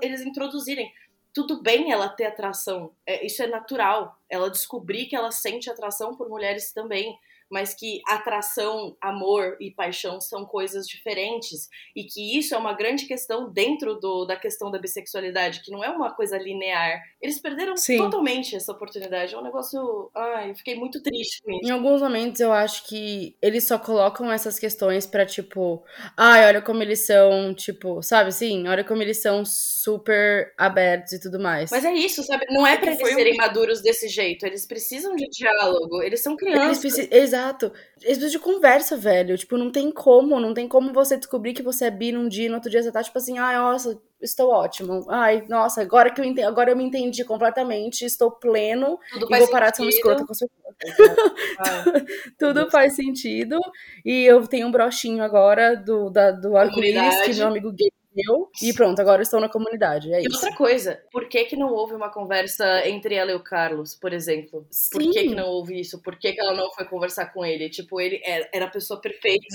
[0.00, 0.92] Eles introduzirem
[1.34, 4.18] tudo bem ela ter atração, é, isso é natural.
[4.28, 7.18] Ela descobrir que ela sente atração por mulheres também
[7.52, 13.04] mas que atração, amor e paixão são coisas diferentes e que isso é uma grande
[13.04, 17.02] questão dentro do, da questão da bissexualidade, que não é uma coisa linear.
[17.20, 17.98] Eles perderam Sim.
[17.98, 19.34] totalmente essa oportunidade.
[19.34, 20.10] É um negócio.
[20.14, 21.68] Ai, eu fiquei muito triste com isso.
[21.68, 25.84] Em alguns momentos eu acho que eles só colocam essas questões para tipo,
[26.16, 28.66] ai, olha como eles são, tipo, sabe assim?
[28.66, 31.70] Olha como eles são super abertos e tudo mais.
[31.70, 32.46] Mas é isso, sabe?
[32.48, 34.46] Não é, pra eles serem maduros desse jeito.
[34.46, 36.02] Eles precisam de diálogo.
[36.02, 36.98] Eles são crianças.
[36.98, 37.41] Eles Exato.
[37.42, 37.72] Exato.
[38.00, 39.36] Vezes de conversa, velho.
[39.36, 42.46] Tipo, não tem como, não tem como você descobrir que você é bi num dia
[42.46, 45.04] e no outro dia você tá tipo assim, ai, nossa, estou ótimo.
[45.08, 49.38] Ai, nossa, agora que eu entendi, agora eu me entendi completamente, estou pleno Tudo e
[49.38, 50.60] vou parar de ser uma escrota com certeza.
[52.38, 53.58] Tudo faz sentido.
[54.04, 58.50] E eu tenho um brochinho agora do, da, do arco-íris que meu amigo gay eu
[58.62, 60.12] e pronto, agora estou na comunidade.
[60.12, 60.36] É e isso.
[60.36, 64.12] outra coisa, por que, que não houve uma conversa entre ela e o Carlos, por
[64.12, 64.66] exemplo?
[64.70, 64.90] Sim.
[64.92, 66.02] Por que, que não houve isso?
[66.02, 67.70] Por que, que ela não foi conversar com ele?
[67.70, 69.46] Tipo, ele era, era a pessoa perfeita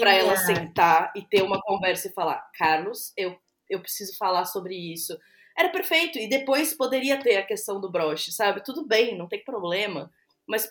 [0.00, 3.36] para ela sentar e ter uma conversa e falar: Carlos, eu,
[3.68, 5.18] eu preciso falar sobre isso.
[5.56, 6.18] Era perfeito.
[6.18, 8.64] E depois poderia ter a questão do broche, sabe?
[8.64, 10.10] Tudo bem, não tem problema.
[10.46, 10.68] Mas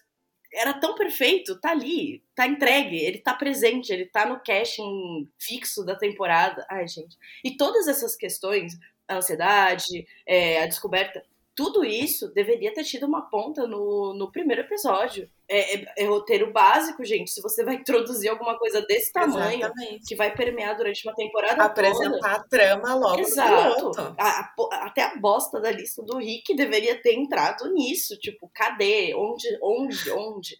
[0.53, 5.85] era tão perfeito, tá ali, tá entregue, ele tá presente, ele tá no casting fixo
[5.85, 6.65] da temporada.
[6.69, 7.17] Ai, gente.
[7.43, 11.23] E todas essas questões, a ansiedade, é, a descoberta,
[11.55, 15.29] tudo isso deveria ter tido uma ponta no, no primeiro episódio.
[15.53, 17.29] É, é, é, roteiro básico, gente.
[17.29, 20.07] Se você vai introduzir alguma coisa desse tamanho, Exatamente.
[20.07, 22.31] que vai permear durante uma temporada Apresentar toda.
[22.31, 23.91] a trama logo Exato.
[24.17, 28.17] A, a, até a bosta da lista do Rick deveria ter entrado nisso.
[28.17, 29.13] Tipo, cadê?
[29.13, 29.45] Onde?
[29.61, 30.11] Onde?
[30.11, 30.57] Onde?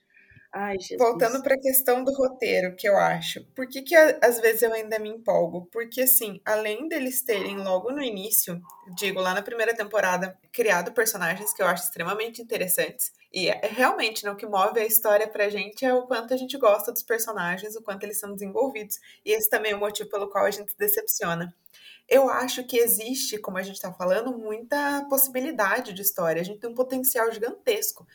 [0.53, 0.97] Ai, Jesus.
[0.99, 3.45] Voltando para a questão do roteiro, que eu acho.
[3.55, 5.69] Por que, que às vezes eu ainda me empolgo?
[5.71, 8.61] Porque, assim, além deles terem logo no início,
[8.97, 13.13] digo, lá na primeira temporada, criado personagens que eu acho extremamente interessantes.
[13.31, 16.37] E é, realmente, né, o que move a história pra gente é o quanto a
[16.37, 18.99] gente gosta dos personagens, o quanto eles são desenvolvidos.
[19.25, 21.55] E esse também é o motivo pelo qual a gente se decepciona
[22.11, 26.41] eu acho que existe, como a gente está falando, muita possibilidade de história.
[26.41, 28.05] A gente tem um potencial gigantesco.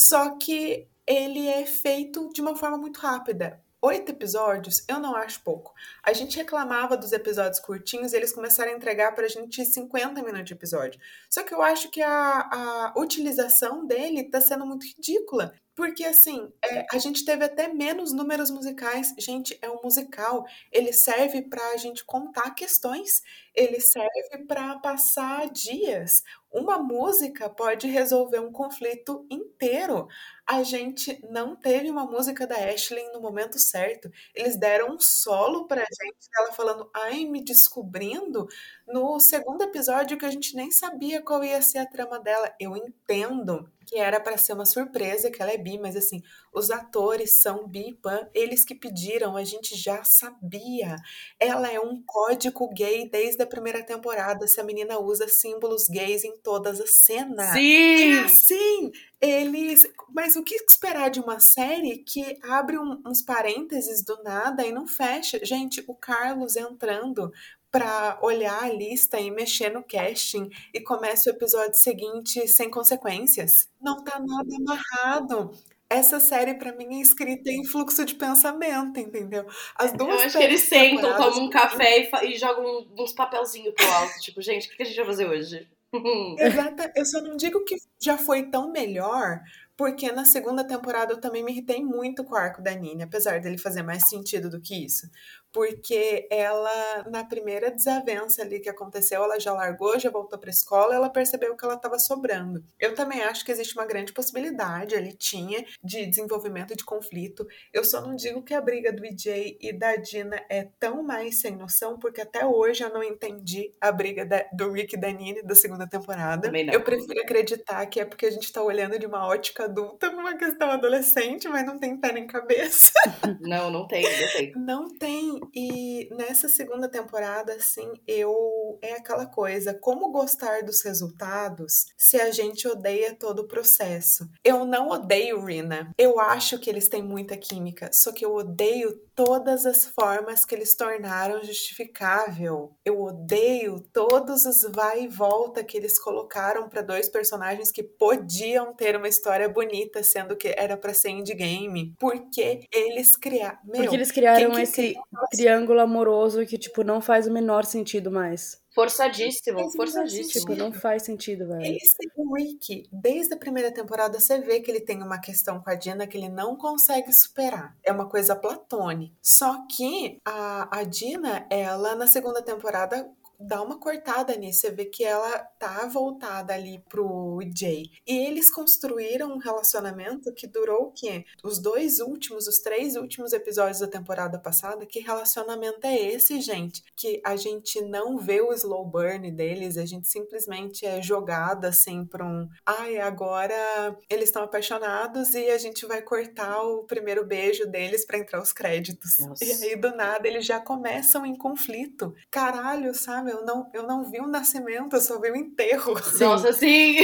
[0.00, 3.62] Só que ele é feito de uma forma muito rápida.
[3.82, 5.74] Oito episódios, eu não acho pouco.
[6.02, 10.54] A gente reclamava dos episódios curtinhos eles começaram a entregar pra gente 50 minutos de
[10.54, 10.98] episódio.
[11.28, 15.52] Só que eu acho que a, a utilização dele tá sendo muito ridícula.
[15.74, 19.14] Porque, assim, é, a gente teve até menos números musicais.
[19.18, 20.46] Gente, é um musical.
[20.70, 23.22] Ele serve para a gente contar questões.
[23.54, 26.22] Ele serve para passar dias.
[26.52, 30.08] Uma música pode resolver um conflito inteiro.
[30.46, 34.10] A gente não teve uma música da Ashley no momento certo.
[34.34, 38.48] Eles deram um solo pra gente, ela falando, ai, me descobrindo,
[38.86, 42.52] no segundo episódio que a gente nem sabia qual ia ser a trama dela.
[42.58, 46.22] Eu entendo que era para ser uma surpresa que ela é bi, mas assim,
[46.54, 50.94] os atores são bi, pan, eles que pediram, a gente já sabia.
[51.40, 54.44] Ela é um código gay desde a primeira temporada.
[54.44, 57.52] Essa menina usa símbolos gays em todas as cenas.
[57.52, 58.12] Sim!
[58.12, 59.84] É assim, eles.
[60.14, 64.70] Mas o que esperar de uma série que abre um, uns parênteses do nada e
[64.70, 65.44] não fecha?
[65.44, 67.32] Gente, o Carlos entrando
[67.70, 73.68] para olhar a lista e mexer no casting e começa o episódio seguinte sem consequências.
[73.80, 75.50] Não tá nada amarrado.
[75.88, 79.44] Essa série, para mim, é escrita em fluxo de pensamento, entendeu?
[79.74, 83.74] As duas Eu acho que eles sentam, tomam um café e, e jogam uns papelzinhos
[83.74, 84.20] pro alto.
[84.20, 85.68] tipo, gente, o que a gente vai fazer hoje?
[86.38, 86.92] Exata.
[86.94, 89.40] Eu só não digo que já foi tão melhor,
[89.80, 93.40] porque na segunda temporada eu também me irritei muito com o arco da Nini, apesar
[93.40, 95.08] dele fazer mais sentido do que isso
[95.52, 100.52] porque ela, na primeira desavença ali que aconteceu, ela já largou, já voltou para a
[100.52, 102.62] escola, ela percebeu que ela estava sobrando.
[102.78, 107.46] Eu também acho que existe uma grande possibilidade, ali tinha, de desenvolvimento de conflito.
[107.72, 111.40] Eu só não digo que a briga do EJ e da Dina é tão mais
[111.40, 115.10] sem noção, porque até hoje eu não entendi a briga da, do Rick e da
[115.10, 116.50] Nini da segunda temporada.
[116.72, 120.18] Eu prefiro acreditar que é porque a gente está olhando de uma ótica adulta para
[120.18, 122.92] uma questão adolescente, mas não tem pé nem cabeça.
[123.40, 124.52] Não, não tem, não tem.
[124.56, 128.78] Não tem e nessa segunda temporada, assim, eu.
[128.82, 134.28] É aquela coisa, como gostar dos resultados se a gente odeia todo o processo?
[134.44, 135.92] Eu não odeio Rina.
[135.96, 140.54] Eu acho que eles têm muita química, só que eu odeio todas as formas que
[140.54, 142.74] eles tornaram justificável.
[142.84, 148.72] Eu odeio todos os vai e volta que eles colocaram para dois personagens que podiam
[148.72, 149.59] ter uma história bonita,
[150.02, 151.94] sendo que era para ser indie game.
[151.98, 153.58] Porque eles criaram.
[153.64, 154.94] Porque eles criaram esse
[155.30, 158.60] triângulo amoroso que, tipo, não faz o menor sentido mais.
[158.72, 160.46] Forçadíssimo, forçadíssimo.
[160.46, 161.76] Tipo, não faz sentido, velho.
[161.76, 165.74] Esse Rick, desde a primeira temporada, você vê que ele tem uma questão com a
[165.74, 167.76] Dina que ele não consegue superar.
[167.84, 169.12] É uma coisa platônica.
[169.20, 174.60] Só que a, a Dina, ela, na segunda temporada, dá uma cortada nisso.
[174.60, 177.90] Você vê que ela tá voltada ali pro Jay.
[178.06, 181.24] E eles construíram um relacionamento que durou o quê?
[181.42, 184.86] Os dois últimos, os três últimos episódios da temporada passada.
[184.86, 186.82] Que relacionamento é esse, gente?
[186.94, 192.04] Que a gente não vê o slow burn deles, a gente simplesmente é jogada assim
[192.04, 192.48] pra um.
[192.66, 198.18] Ai, agora eles estão apaixonados e a gente vai cortar o primeiro beijo deles para
[198.18, 199.18] entrar os créditos.
[199.18, 199.44] Nossa.
[199.44, 202.14] E aí, do nada, eles já começam em conflito.
[202.30, 203.29] Caralho, sabe?
[203.30, 205.94] Eu não, eu não vi o nascimento, eu só vi o enterro.
[206.20, 206.96] Nossa, sim!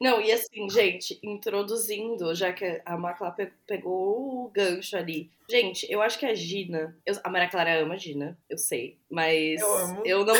[0.00, 3.34] Não, e assim, gente, introduzindo, já que a Macla
[3.66, 5.30] pegou o gancho ali.
[5.48, 6.96] Gente, eu acho que a Gina.
[7.06, 8.98] Eu, a Maria Clara ama a Gina, eu sei.
[9.10, 10.36] Mas eu, eu não.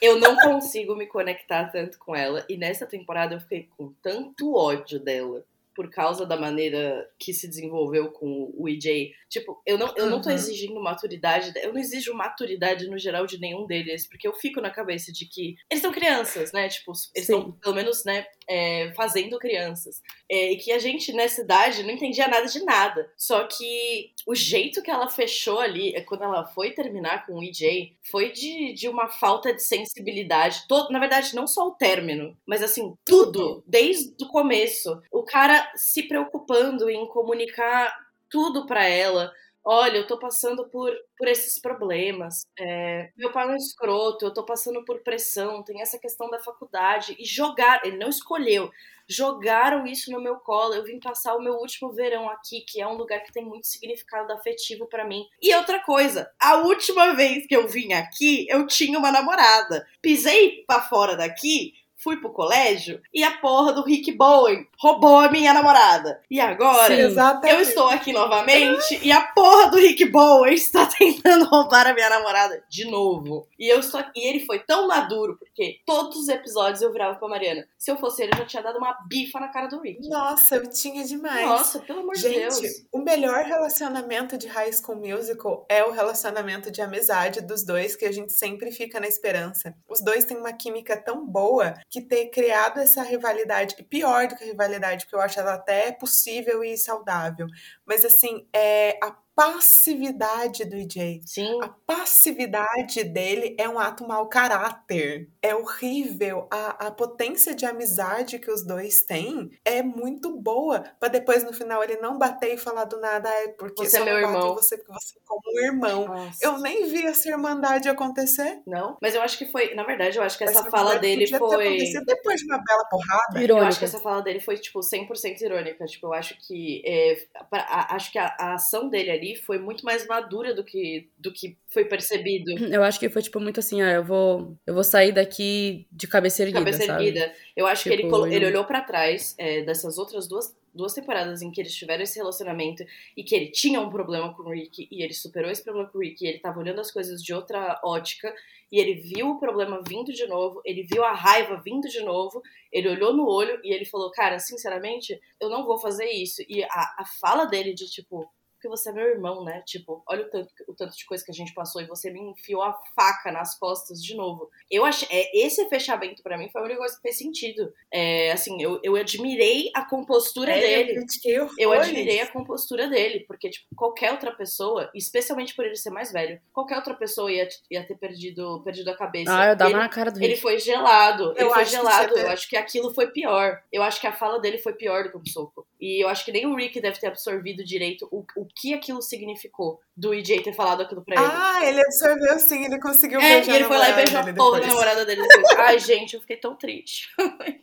[0.00, 2.44] Eu não consigo me conectar tanto com ela.
[2.48, 7.48] E nessa temporada eu fiquei com tanto ódio dela por causa da maneira que se
[7.48, 9.12] desenvolveu com o EJ.
[9.28, 10.34] Tipo, eu não, eu não tô uhum.
[10.34, 14.70] exigindo maturidade, eu não exijo maturidade no geral de nenhum deles, porque eu fico na
[14.70, 16.68] cabeça de que eles são crianças, né?
[16.68, 20.02] Tipo, eles estão, pelo menos, né, é, fazendo crianças.
[20.30, 23.10] É, e que a gente, nessa idade, não entendia nada de nada.
[23.16, 27.42] Só que o jeito que ela fechou ali, é quando ela foi terminar com o
[27.42, 30.64] EJ, foi de, de uma falta de sensibilidade.
[30.68, 35.00] Todo, na verdade, não só o término, mas assim, tudo, desde o começo.
[35.10, 37.92] O cara se preocupando em comunicar
[38.30, 39.30] tudo para ela,
[39.64, 44.34] olha, eu tô passando por, por esses problemas, é, meu pai é um escroto, eu
[44.34, 48.70] tô passando por pressão, tem essa questão da faculdade, e jogar, ele não escolheu,
[49.08, 50.74] jogaram isso no meu colo.
[50.74, 53.66] Eu vim passar o meu último verão aqui, que é um lugar que tem muito
[53.66, 55.26] significado afetivo para mim.
[55.40, 59.86] E outra coisa, a última vez que eu vim aqui, eu tinha uma namorada.
[60.00, 65.30] Pisei para fora daqui, fui pro colégio e a porra do Rick Bowen roubou a
[65.30, 66.20] minha namorada.
[66.30, 71.44] E agora Sim, eu estou aqui novamente e a porra do Rick Bowen está tentando
[71.46, 73.46] roubar a minha namorada de novo.
[73.58, 77.28] E eu estou e ele foi tão maduro porque todos os episódios eu virava pra
[77.28, 77.66] Mariana.
[77.78, 80.08] Se eu fosse ele, eu já tinha dado uma bifa na cara do Rick.
[80.08, 81.46] Nossa, eu tinha demais.
[81.46, 82.58] Nossa, pelo amor de Deus.
[82.58, 87.94] Gente, o melhor relacionamento de High School Musical é o relacionamento de amizade dos dois
[87.94, 89.74] que a gente sempre fica na esperança.
[89.88, 94.34] Os dois têm uma química tão boa que ter criado essa rivalidade, e pior do
[94.34, 97.46] que a rivalidade, porque eu acho ela até possível e saudável,
[97.86, 99.10] mas assim, é a
[99.42, 101.20] passividade do EJ.
[101.26, 101.58] Sim.
[101.62, 105.28] A passividade dele é um ato mau caráter.
[105.42, 106.46] É horrível.
[106.50, 110.84] A, a potência de amizade que os dois têm é muito boa.
[111.00, 114.04] Pra depois, no final, ele não bater e falar do nada, é porque você é
[114.04, 114.54] meu irmão.
[114.54, 116.06] Você, você como um irmão.
[116.06, 116.38] Nossa.
[116.44, 118.62] Eu nem vi essa irmandade acontecer.
[118.66, 121.26] Não, mas eu acho que foi, na verdade, eu acho que essa, essa fala dele
[121.26, 121.78] foi.
[122.06, 123.42] depois de uma bela porrada.
[123.42, 123.64] Irônica.
[123.64, 125.84] Eu acho que essa fala dele foi, tipo, 100% irônica.
[125.86, 126.82] Tipo, eu acho que.
[126.86, 127.16] É,
[127.50, 131.08] pra, a, acho que a, a ação dele ali foi muito mais madura do que,
[131.18, 132.52] do que foi percebido.
[132.72, 136.06] Eu acho que foi, tipo, muito assim, ah, eu vou, eu vou sair daqui de
[136.06, 137.06] cabeça erguida, Cabeça sabe?
[137.06, 137.32] erguida.
[137.56, 140.94] Eu acho tipo, que ele, tipo, ele olhou para trás é, dessas outras duas duas
[140.94, 142.84] temporadas em que eles tiveram esse relacionamento
[143.16, 145.98] e que ele tinha um problema com o Rick e ele superou esse problema com
[145.98, 148.34] o Rick e ele tava olhando as coisas de outra ótica
[148.70, 152.42] e ele viu o problema vindo de novo, ele viu a raiva vindo de novo,
[152.72, 156.42] ele olhou no olho e ele falou, cara, sinceramente, eu não vou fazer isso.
[156.48, 158.26] E a, a fala dele de tipo,
[158.62, 159.60] porque você é meu irmão, né?
[159.66, 162.20] Tipo, olha o tanto, o tanto de coisa que a gente passou e você me
[162.20, 164.48] enfiou a faca nas costas de novo.
[164.70, 167.72] Eu achei, é, esse fechamento para mim foi a única coisa que fez sentido.
[167.92, 171.04] É, assim, eu, eu admirei a compostura é, dele.
[171.24, 175.90] Eu, eu admirei a compostura dele, porque, tipo, qualquer outra pessoa, especialmente por ele ser
[175.90, 179.36] mais velho, qualquer outra pessoa ia, ia ter perdido, perdido a cabeça.
[179.36, 181.34] Ah, eu dava ele, na cara do Ele foi gelado.
[181.36, 182.16] Eu ele foi gelado.
[182.16, 183.60] Eu acho que aquilo foi pior.
[183.72, 185.66] Eu acho que a fala dele foi pior do que um soco.
[185.80, 189.00] E eu acho que nem o Rick deve ter absorvido direito o, o que aquilo
[189.00, 191.32] significou do EJ ter falado aquilo pra ele.
[191.32, 193.52] Ah, ele absorveu sim, ele conseguiu é, beijar.
[193.52, 195.46] E ele foi lá e beijou a porra da namorada dele depois.
[195.58, 197.08] Ai, gente, eu fiquei tão triste.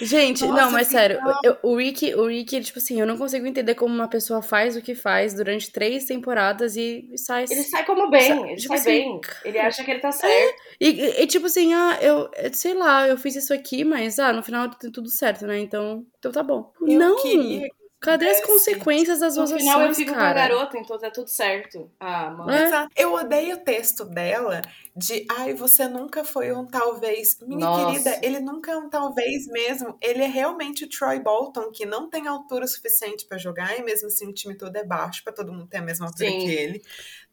[0.00, 3.16] Gente, Nossa, não, mas sério, eu, o Rick, o Rick, ele, tipo assim, eu não
[3.16, 7.44] consigo entender como uma pessoa faz o que faz durante três temporadas e, sai.
[7.48, 9.20] Ele sai como bem, sai, ele tipo sai assim, bem.
[9.44, 10.34] Ele acha que ele tá certo.
[10.34, 14.32] É, e, e, tipo assim, ah, eu, sei lá, eu fiz isso aqui, mas ah,
[14.32, 15.58] no final tem tudo certo, né?
[15.60, 16.72] Então, então tá bom.
[16.80, 17.22] Eu não!
[17.22, 17.68] Queria
[18.00, 19.64] Cadê as consequências das suas ações?
[19.64, 20.22] No final eu fico cara?
[20.22, 21.90] com a garota, então tá tudo certo.
[21.98, 22.50] Ah, mano.
[22.52, 22.86] É.
[22.96, 24.62] Eu odeio o texto dela
[24.96, 27.38] de ai, você nunca foi um talvez.
[27.40, 27.86] Minha Nossa.
[27.86, 29.96] querida, ele nunca é um talvez mesmo.
[30.00, 34.06] Ele é realmente o Troy Bolton, que não tem altura suficiente para jogar, e mesmo
[34.06, 36.38] assim o time todo é baixo, para todo mundo ter a mesma altura Sim.
[36.38, 36.82] que ele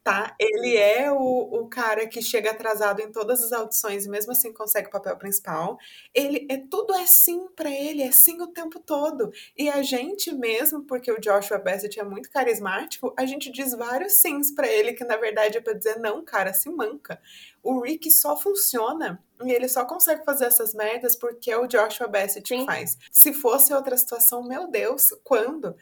[0.05, 0.35] tá?
[0.39, 4.53] Ele é o, o cara que chega atrasado em todas as audições e mesmo assim
[4.53, 5.79] consegue o papel principal.
[6.13, 9.33] Ele é tudo é sim para ele, é sim o tempo todo.
[9.57, 14.13] E a gente mesmo, porque o Joshua Bassett é muito carismático, a gente diz vários
[14.21, 17.19] sims para ele que na verdade é para dizer não, cara, se manca.
[17.63, 22.07] O Rick só funciona e ele só consegue fazer essas merdas porque é o Joshua
[22.07, 22.95] Bassett que faz.
[23.11, 25.75] Se fosse outra situação, meu Deus, quando?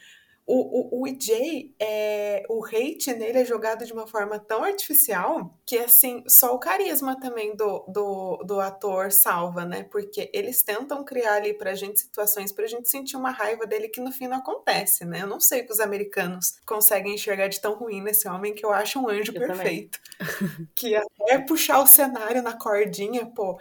[0.46, 5.58] O, o, o EJ, é, o hate nele é jogado de uma forma tão artificial
[5.66, 9.84] que, assim, só o carisma também do, do, do ator salva, né?
[9.84, 14.02] Porque eles tentam criar ali pra gente situações pra gente sentir uma raiva dele que
[14.02, 15.22] no fim não acontece, né?
[15.22, 18.72] Eu não sei que os americanos conseguem enxergar de tão ruim nesse homem que eu
[18.72, 20.00] acho um anjo eu perfeito.
[20.76, 23.58] que até puxar o cenário na cordinha, pô,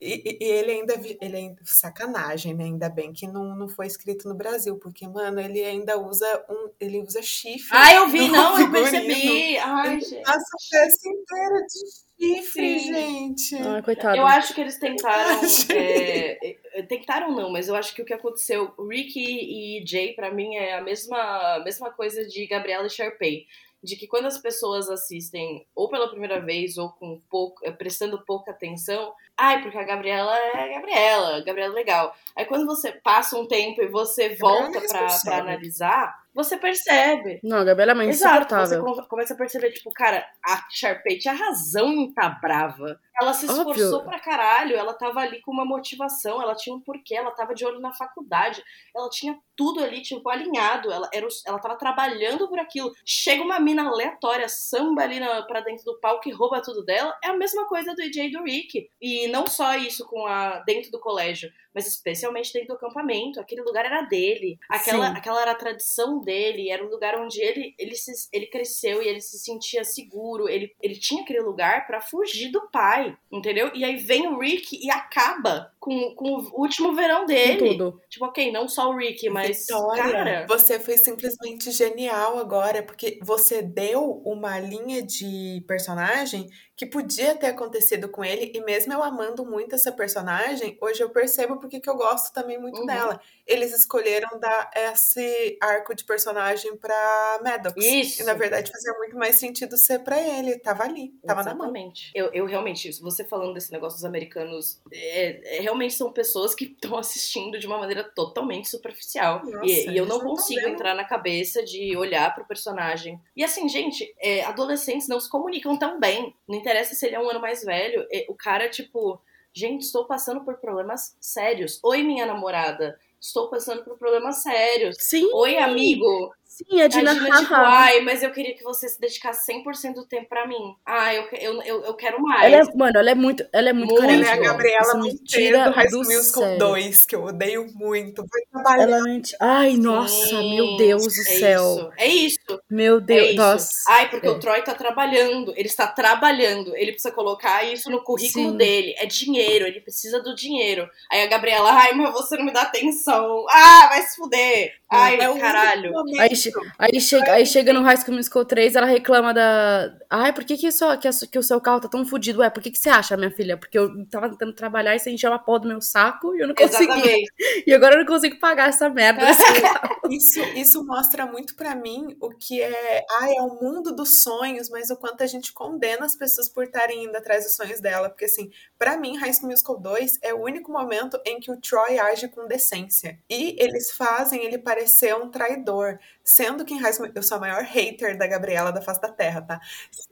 [0.00, 2.64] e, e, ele ainda, ele ainda, sacanagem, né?
[2.64, 6.70] Ainda bem que não, não foi escrito no Brasil, porque, mano, ele ainda usa um,
[6.80, 7.68] ele usa chifre.
[7.70, 9.58] Ah, eu vi, não, eu percebi.
[9.58, 10.22] Ai, ele gente.
[10.22, 12.94] Passa a peça inteira de chifre, Sim.
[12.94, 13.56] gente.
[13.56, 14.16] Ai, coitado.
[14.16, 18.14] Eu acho que eles tentaram, é, é, tentaram não, mas eu acho que o que
[18.14, 23.46] aconteceu, Ricky e Jay, para mim, é a mesma, mesma coisa de Gabriela e Sharpay
[23.82, 28.22] de que quando as pessoas assistem ou pela primeira vez ou com pouco, eh, prestando
[28.24, 32.14] pouca atenção, ai, porque a Gabriela é a Gabriela, a Gabriela é legal.
[32.36, 34.80] Aí quando você passa um tempo e você volta
[35.22, 37.40] para analisar, você percebe.
[37.42, 41.34] Não, a Gabriela é muito Exato, você começa a perceber, tipo, cara, a Sharpay tinha
[41.34, 43.00] razão em estar tá brava.
[43.20, 44.10] Ela se esforçou Óbvio.
[44.10, 47.64] pra caralho, ela tava ali com uma motivação, ela tinha um porquê, ela tava de
[47.64, 48.62] olho na faculdade,
[48.96, 52.92] ela tinha tudo ali, tipo, alinhado, ela, era, ela tava trabalhando por aquilo.
[53.04, 57.14] Chega uma mina aleatória, samba ali na, pra dentro do palco e rouba tudo dela,
[57.22, 58.88] é a mesma coisa do DJ e do Rick.
[59.00, 63.40] E não só isso com a dentro do colégio, mas especialmente dentro do acampamento.
[63.40, 67.74] Aquele lugar era dele, aquela, aquela era a tradição dele, era um lugar onde ele,
[67.78, 72.00] ele, se, ele cresceu e ele se sentia seguro, ele, ele tinha aquele lugar para
[72.00, 73.70] fugir do pai entendeu?
[73.74, 77.56] E aí vem o Rick e acaba com, com o último verão dele.
[77.72, 78.00] tudo.
[78.08, 79.60] Tipo, ok, não só o Rick, mas.
[79.60, 80.46] Vitória, cara...
[80.46, 86.48] você foi simplesmente genial agora, porque você deu uma linha de personagem
[86.80, 91.10] que podia ter acontecido com ele, e mesmo eu amando muito essa personagem, hoje eu
[91.10, 92.86] percebo porque que eu gosto também muito uhum.
[92.86, 93.20] dela.
[93.46, 97.84] Eles escolheram dar esse arco de personagem pra Maddox.
[97.84, 98.22] Isso.
[98.22, 100.58] E na verdade fazia muito mais sentido ser pra ele.
[100.58, 102.12] Tava ali, tava Exatamente.
[102.14, 102.30] na mão.
[102.32, 106.64] Eu, eu realmente, você falando desse negócio dos americanos, é, é, realmente são pessoas que
[106.80, 109.44] estão assistindo de uma maneira totalmente superficial.
[109.44, 113.20] Nossa, e, e, eu não consigo entrar na cabeça de olhar pro personagem.
[113.36, 116.34] E assim, gente, é, adolescentes não se comunicam tão bem.
[116.48, 118.06] Não interessa se ele é um ano mais velho.
[118.28, 119.20] O cara, tipo,
[119.52, 121.80] gente, estou passando por problemas sérios.
[121.82, 122.98] Oi, minha namorada.
[123.20, 124.96] Estou passando por problemas sérios.
[124.98, 125.28] Sim.
[125.34, 126.32] Oi, amigo.
[126.50, 129.94] Sim, a Dina, a Dina tipo, ai, mas eu queria que você se dedicasse 100%
[129.94, 130.74] do tempo pra mim.
[130.84, 132.52] Ah, eu, eu, eu, eu quero mais.
[132.52, 134.04] Ela é, mano, ela é muito, ela é muito, muito.
[134.04, 138.24] Ela é a Gabriela Monteiro do High School Musical 2, que eu odeio muito.
[138.66, 139.36] Ela é mente...
[139.40, 141.62] Ai, nossa, Sim, meu Deus do é céu.
[141.62, 142.62] Isso, é isso.
[142.68, 143.70] Meu Deus, é nossa.
[143.88, 144.30] Ai, porque é.
[144.30, 145.52] o Troy tá trabalhando.
[145.56, 146.74] Ele está trabalhando.
[146.74, 148.56] Ele precisa colocar isso no currículo Sim.
[148.56, 148.92] dele.
[148.98, 150.90] É dinheiro, ele precisa do dinheiro.
[151.12, 153.46] Aí a Gabriela, ai, mas você não me dá atenção.
[153.48, 154.79] Ah, vai se fuder.
[154.92, 155.92] Ai, é caralho.
[156.18, 156.30] Aí,
[156.76, 159.94] aí, chega, aí chega no High School Musical 3, ela reclama da.
[160.10, 162.40] Ai, por que, que, isso, que, que o seu carro tá tão fodido?
[162.40, 163.56] Ué, por que, que você acha, minha filha?
[163.56, 166.48] Porque eu tava tentando trabalhar e você encheu a porra do meu saco e eu
[166.48, 166.84] não consegui.
[166.84, 167.32] Exatamente.
[167.66, 169.22] E agora eu não consigo pagar essa merda.
[170.10, 173.04] isso, isso mostra muito para mim o que é.
[173.20, 176.64] Ai, é o mundo dos sonhos, mas o quanto a gente condena as pessoas por
[176.64, 178.08] estarem indo atrás dos sonhos dela.
[178.08, 181.60] Porque, assim, para mim, High School Musical 2 é o único momento em que o
[181.60, 183.18] Troy age com decência.
[183.28, 185.98] E eles fazem ele parecer parecer um traidor.
[186.24, 189.08] Sendo que em High School, eu sou a maior hater da Gabriela da face da
[189.08, 189.60] Terra, tá?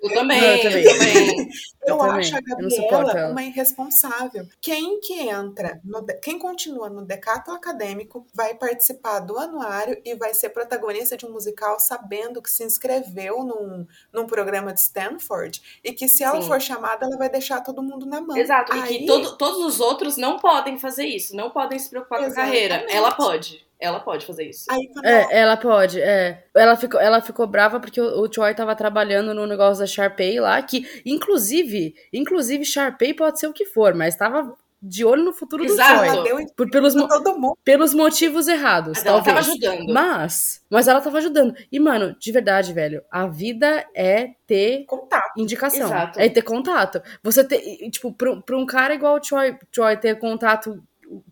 [0.03, 0.85] Eu também, eu também.
[0.85, 1.49] Eu, também.
[1.87, 4.47] eu, eu acho a Gabriela uma irresponsável.
[4.61, 10.35] Quem que entra, no, quem continua no decato acadêmico vai participar do anuário e vai
[10.35, 15.93] ser protagonista de um musical sabendo que se inscreveu num, num programa de Stanford e
[15.93, 16.49] que se ela Sim.
[16.49, 18.37] for chamada, ela vai deixar todo mundo na mão.
[18.37, 18.81] Exato, Aí...
[18.81, 22.35] e que todo, todos os outros não podem fazer isso, não podem se preocupar Exatamente.
[22.35, 22.93] com a carreira.
[22.93, 23.68] Ela pode.
[23.81, 24.65] Ela pode fazer isso.
[24.71, 26.45] Aí, é, ela pode, é.
[26.55, 30.41] Ela ficou, ela ficou brava porque o, o Troy tava trabalhando no negócio da Sharpay
[30.41, 35.33] lá, que, inclusive, inclusive, Sharpay pode ser o que for, mas tava de olho no
[35.33, 36.17] futuro Exato.
[36.17, 36.47] do Troy.
[36.57, 36.95] Por, pelos,
[37.65, 39.37] pelos motivos errados, mas talvez.
[39.37, 39.93] Ela tava ajudando.
[39.93, 41.55] Mas, mas ela tava ajudando.
[41.71, 45.33] E, mano, de verdade, velho, a vida é ter contato.
[45.37, 45.87] indicação.
[45.87, 46.21] Exato.
[46.21, 47.03] É ter contato.
[47.23, 47.61] Você ter,
[47.91, 50.83] tipo, pra, pra um cara igual o Troy, Troy ter contato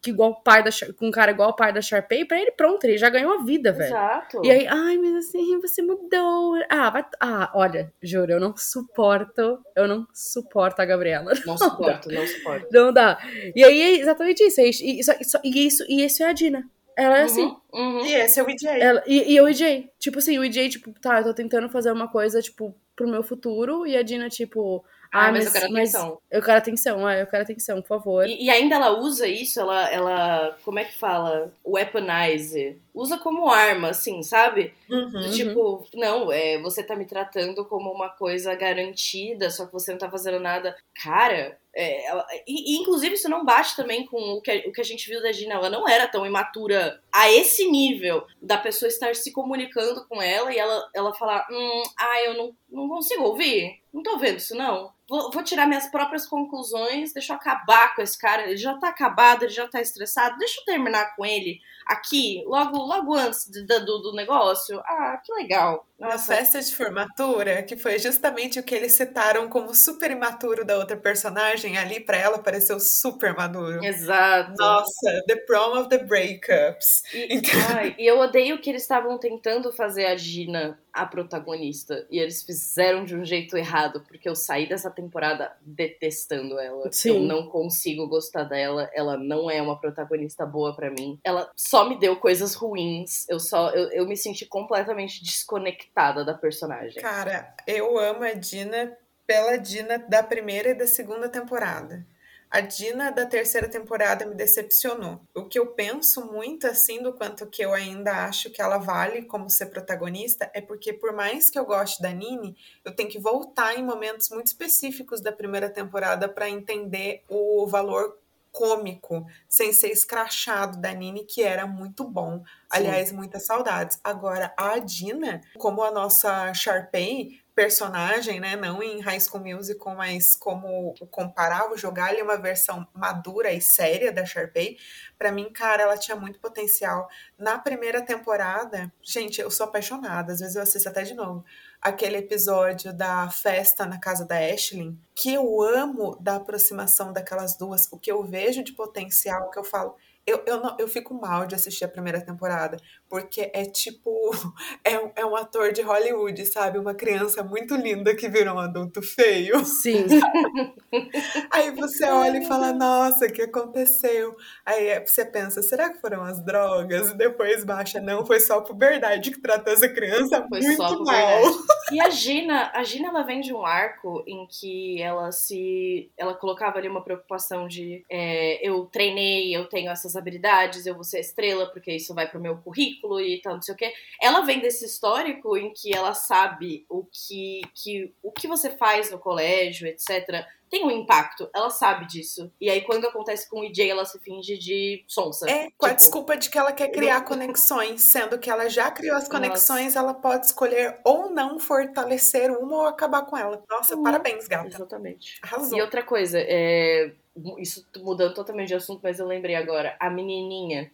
[0.03, 2.53] que igual o pai da com um cara igual o pai da Sharpay, pra ele
[2.53, 3.89] pronto, ele já ganhou a vida, velho.
[3.89, 4.41] Exato.
[4.45, 6.55] E aí, ai, mas assim, você mudou.
[6.69, 11.33] Ah, vai, ah, olha, juro, eu não suporto, eu não suporto a Gabriela.
[11.35, 12.15] Não, não suporto, dá.
[12.15, 12.69] não suporto.
[12.73, 13.19] Não dá.
[13.55, 15.13] E aí é exatamente isso, e isso,
[15.45, 16.69] e isso, e isso é a Dina.
[16.97, 17.57] Ela é uhum, assim.
[17.75, 18.07] Uhum.
[18.07, 18.65] E esse é o EJ.
[18.65, 19.91] Ela, e, e o EJ.
[19.99, 23.23] Tipo assim, o EJ, tipo, tá, eu tô tentando fazer uma coisa, tipo, pro meu
[23.23, 24.83] futuro, e a Dina, tipo,
[25.13, 26.19] ah, mas, mas, eu quero atenção.
[26.31, 28.27] eu quero atenção, é, eu quero atenção, por favor.
[28.27, 31.53] E, e, ainda ela usa isso, ela, ela, como é que fala?
[31.67, 32.79] Weaponize.
[32.95, 34.73] Usa como arma, assim, sabe?
[34.89, 39.93] Uhum, tipo, não, é, você tá me tratando como uma coisa garantida, só que você
[39.93, 40.75] não tá fazendo nada.
[41.03, 44.81] Cara, é, ela, e, e, inclusive isso não bate também com o que, o que
[44.81, 45.57] a gente viu da Gina.
[45.57, 50.51] Ela não era tão imatura a esse nível da pessoa estar se comunicando com ela
[50.51, 53.79] e ela, ela falar: hum, ah, eu não, não consigo ouvir.
[53.93, 54.93] Não tô vendo isso, não.
[55.09, 58.43] Vou, vou, tirar minhas próprias conclusões, deixa eu acabar com esse cara.
[58.43, 60.37] Ele já tá acabado, ele já tá estressado.
[60.37, 64.81] Deixa eu terminar com ele aqui, logo, logo antes de, do, do negócio.
[64.81, 65.87] Ah, que legal.
[65.99, 66.33] Nossa.
[66.33, 70.77] Na festa de formatura, que foi justamente o que eles citaram como super imaturo da
[70.77, 73.83] outra personagem, ali para ela pareceu super maduro.
[73.85, 74.53] Exato.
[74.59, 77.05] Nossa, the prom of the breakups.
[77.15, 77.53] E, então...
[77.77, 82.07] ai, e eu odeio que eles estavam tentando fazer a Gina a protagonista.
[82.11, 86.91] E eles fizeram de um jeito errado, porque eu saí dessa temporada detestando ela.
[86.91, 87.11] Sim.
[87.11, 88.91] Eu não consigo gostar dela.
[88.95, 91.21] Ela não é uma protagonista boa para mim.
[91.23, 93.29] Ela só me deu coisas ruins.
[93.29, 97.03] Eu só eu, eu me senti completamente desconectada da personagem.
[97.03, 102.07] Cara, eu amo a Dina pela Dina da primeira e da segunda temporada.
[102.51, 105.21] A Dina da terceira temporada me decepcionou.
[105.35, 109.23] O que eu penso muito assim do quanto que eu ainda acho que ela vale
[109.23, 113.19] como ser protagonista é porque por mais que eu goste da Nini, eu tenho que
[113.19, 118.17] voltar em momentos muito específicos da primeira temporada para entender o valor
[118.57, 122.39] cômico, sem ser escrachado da Nini, que era muito bom.
[122.39, 122.45] Sim.
[122.71, 124.01] Aliás, muitas saudades.
[124.03, 128.55] Agora, a Dina, como a nossa Sharpay, personagem, né?
[128.55, 134.13] Não em High School Musical, mas como comparava, jogar ali uma versão madura e séria
[134.13, 134.77] da Sharpay.
[135.19, 137.09] Para mim, cara, ela tinha muito potencial.
[137.39, 140.35] Na primeira temporada, gente, eu sou apaixonada.
[140.35, 141.43] Às vezes eu assisto até de novo.
[141.81, 147.91] Aquele episódio da festa na casa da Ashley, que eu amo da aproximação daquelas duas,
[147.91, 149.97] o que eu vejo de potencial, que eu falo,
[150.27, 152.77] eu, eu, não, eu fico mal de assistir a primeira temporada,
[153.09, 154.11] porque é tipo.
[154.85, 156.79] É, é um ator de Hollywood, sabe?
[156.79, 159.65] Uma criança muito linda que virou um adulto feio.
[159.65, 160.07] Sim.
[161.51, 164.37] Aí você olha e fala: Nossa, o que aconteceu?
[164.65, 167.11] Aí você pensa: será que foram as drogas?
[167.11, 171.43] E depois baixa: Não, foi só a puberdade que tratou essa criança foi muito mal.
[171.93, 176.11] E a Gina, a Gina, ela vem de um arco em que ela se.
[176.17, 181.05] Ela colocava ali uma preocupação de: é, Eu treinei, eu tenho essas habilidades, eu vou
[181.05, 183.93] ser estrela, porque isso vai pro meu currículo e tal, não sei o quê.
[184.21, 189.11] Ela vem desse histórico em que ela sabe o que, que, o que você faz
[189.11, 191.49] no colégio, etc., tem um impacto.
[191.55, 192.53] Ela sabe disso.
[192.61, 195.49] E aí, quando acontece com o EJ, ela se finge de sonsa.
[195.49, 198.91] É, com tipo, a desculpa de que ela quer criar conexões, sendo que ela já
[198.91, 199.99] criou as conexões, Nossa.
[200.01, 203.63] ela pode escolher ou não fortalecer uma ou acabar com ela.
[203.71, 204.03] Nossa, uhum.
[204.03, 204.69] parabéns, gata.
[204.69, 205.39] Exatamente.
[205.43, 205.79] Arrasou.
[205.79, 207.13] E outra coisa, é
[207.59, 209.97] isso mudando totalmente de assunto, mas eu lembrei agora.
[210.01, 210.91] A menininha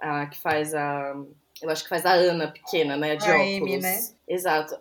[0.00, 1.14] a, que faz a.
[1.62, 3.16] Eu acho que faz a Ana pequena, né?
[3.16, 3.56] De a óculos.
[3.56, 4.00] Amy, né?
[4.26, 4.76] Exato.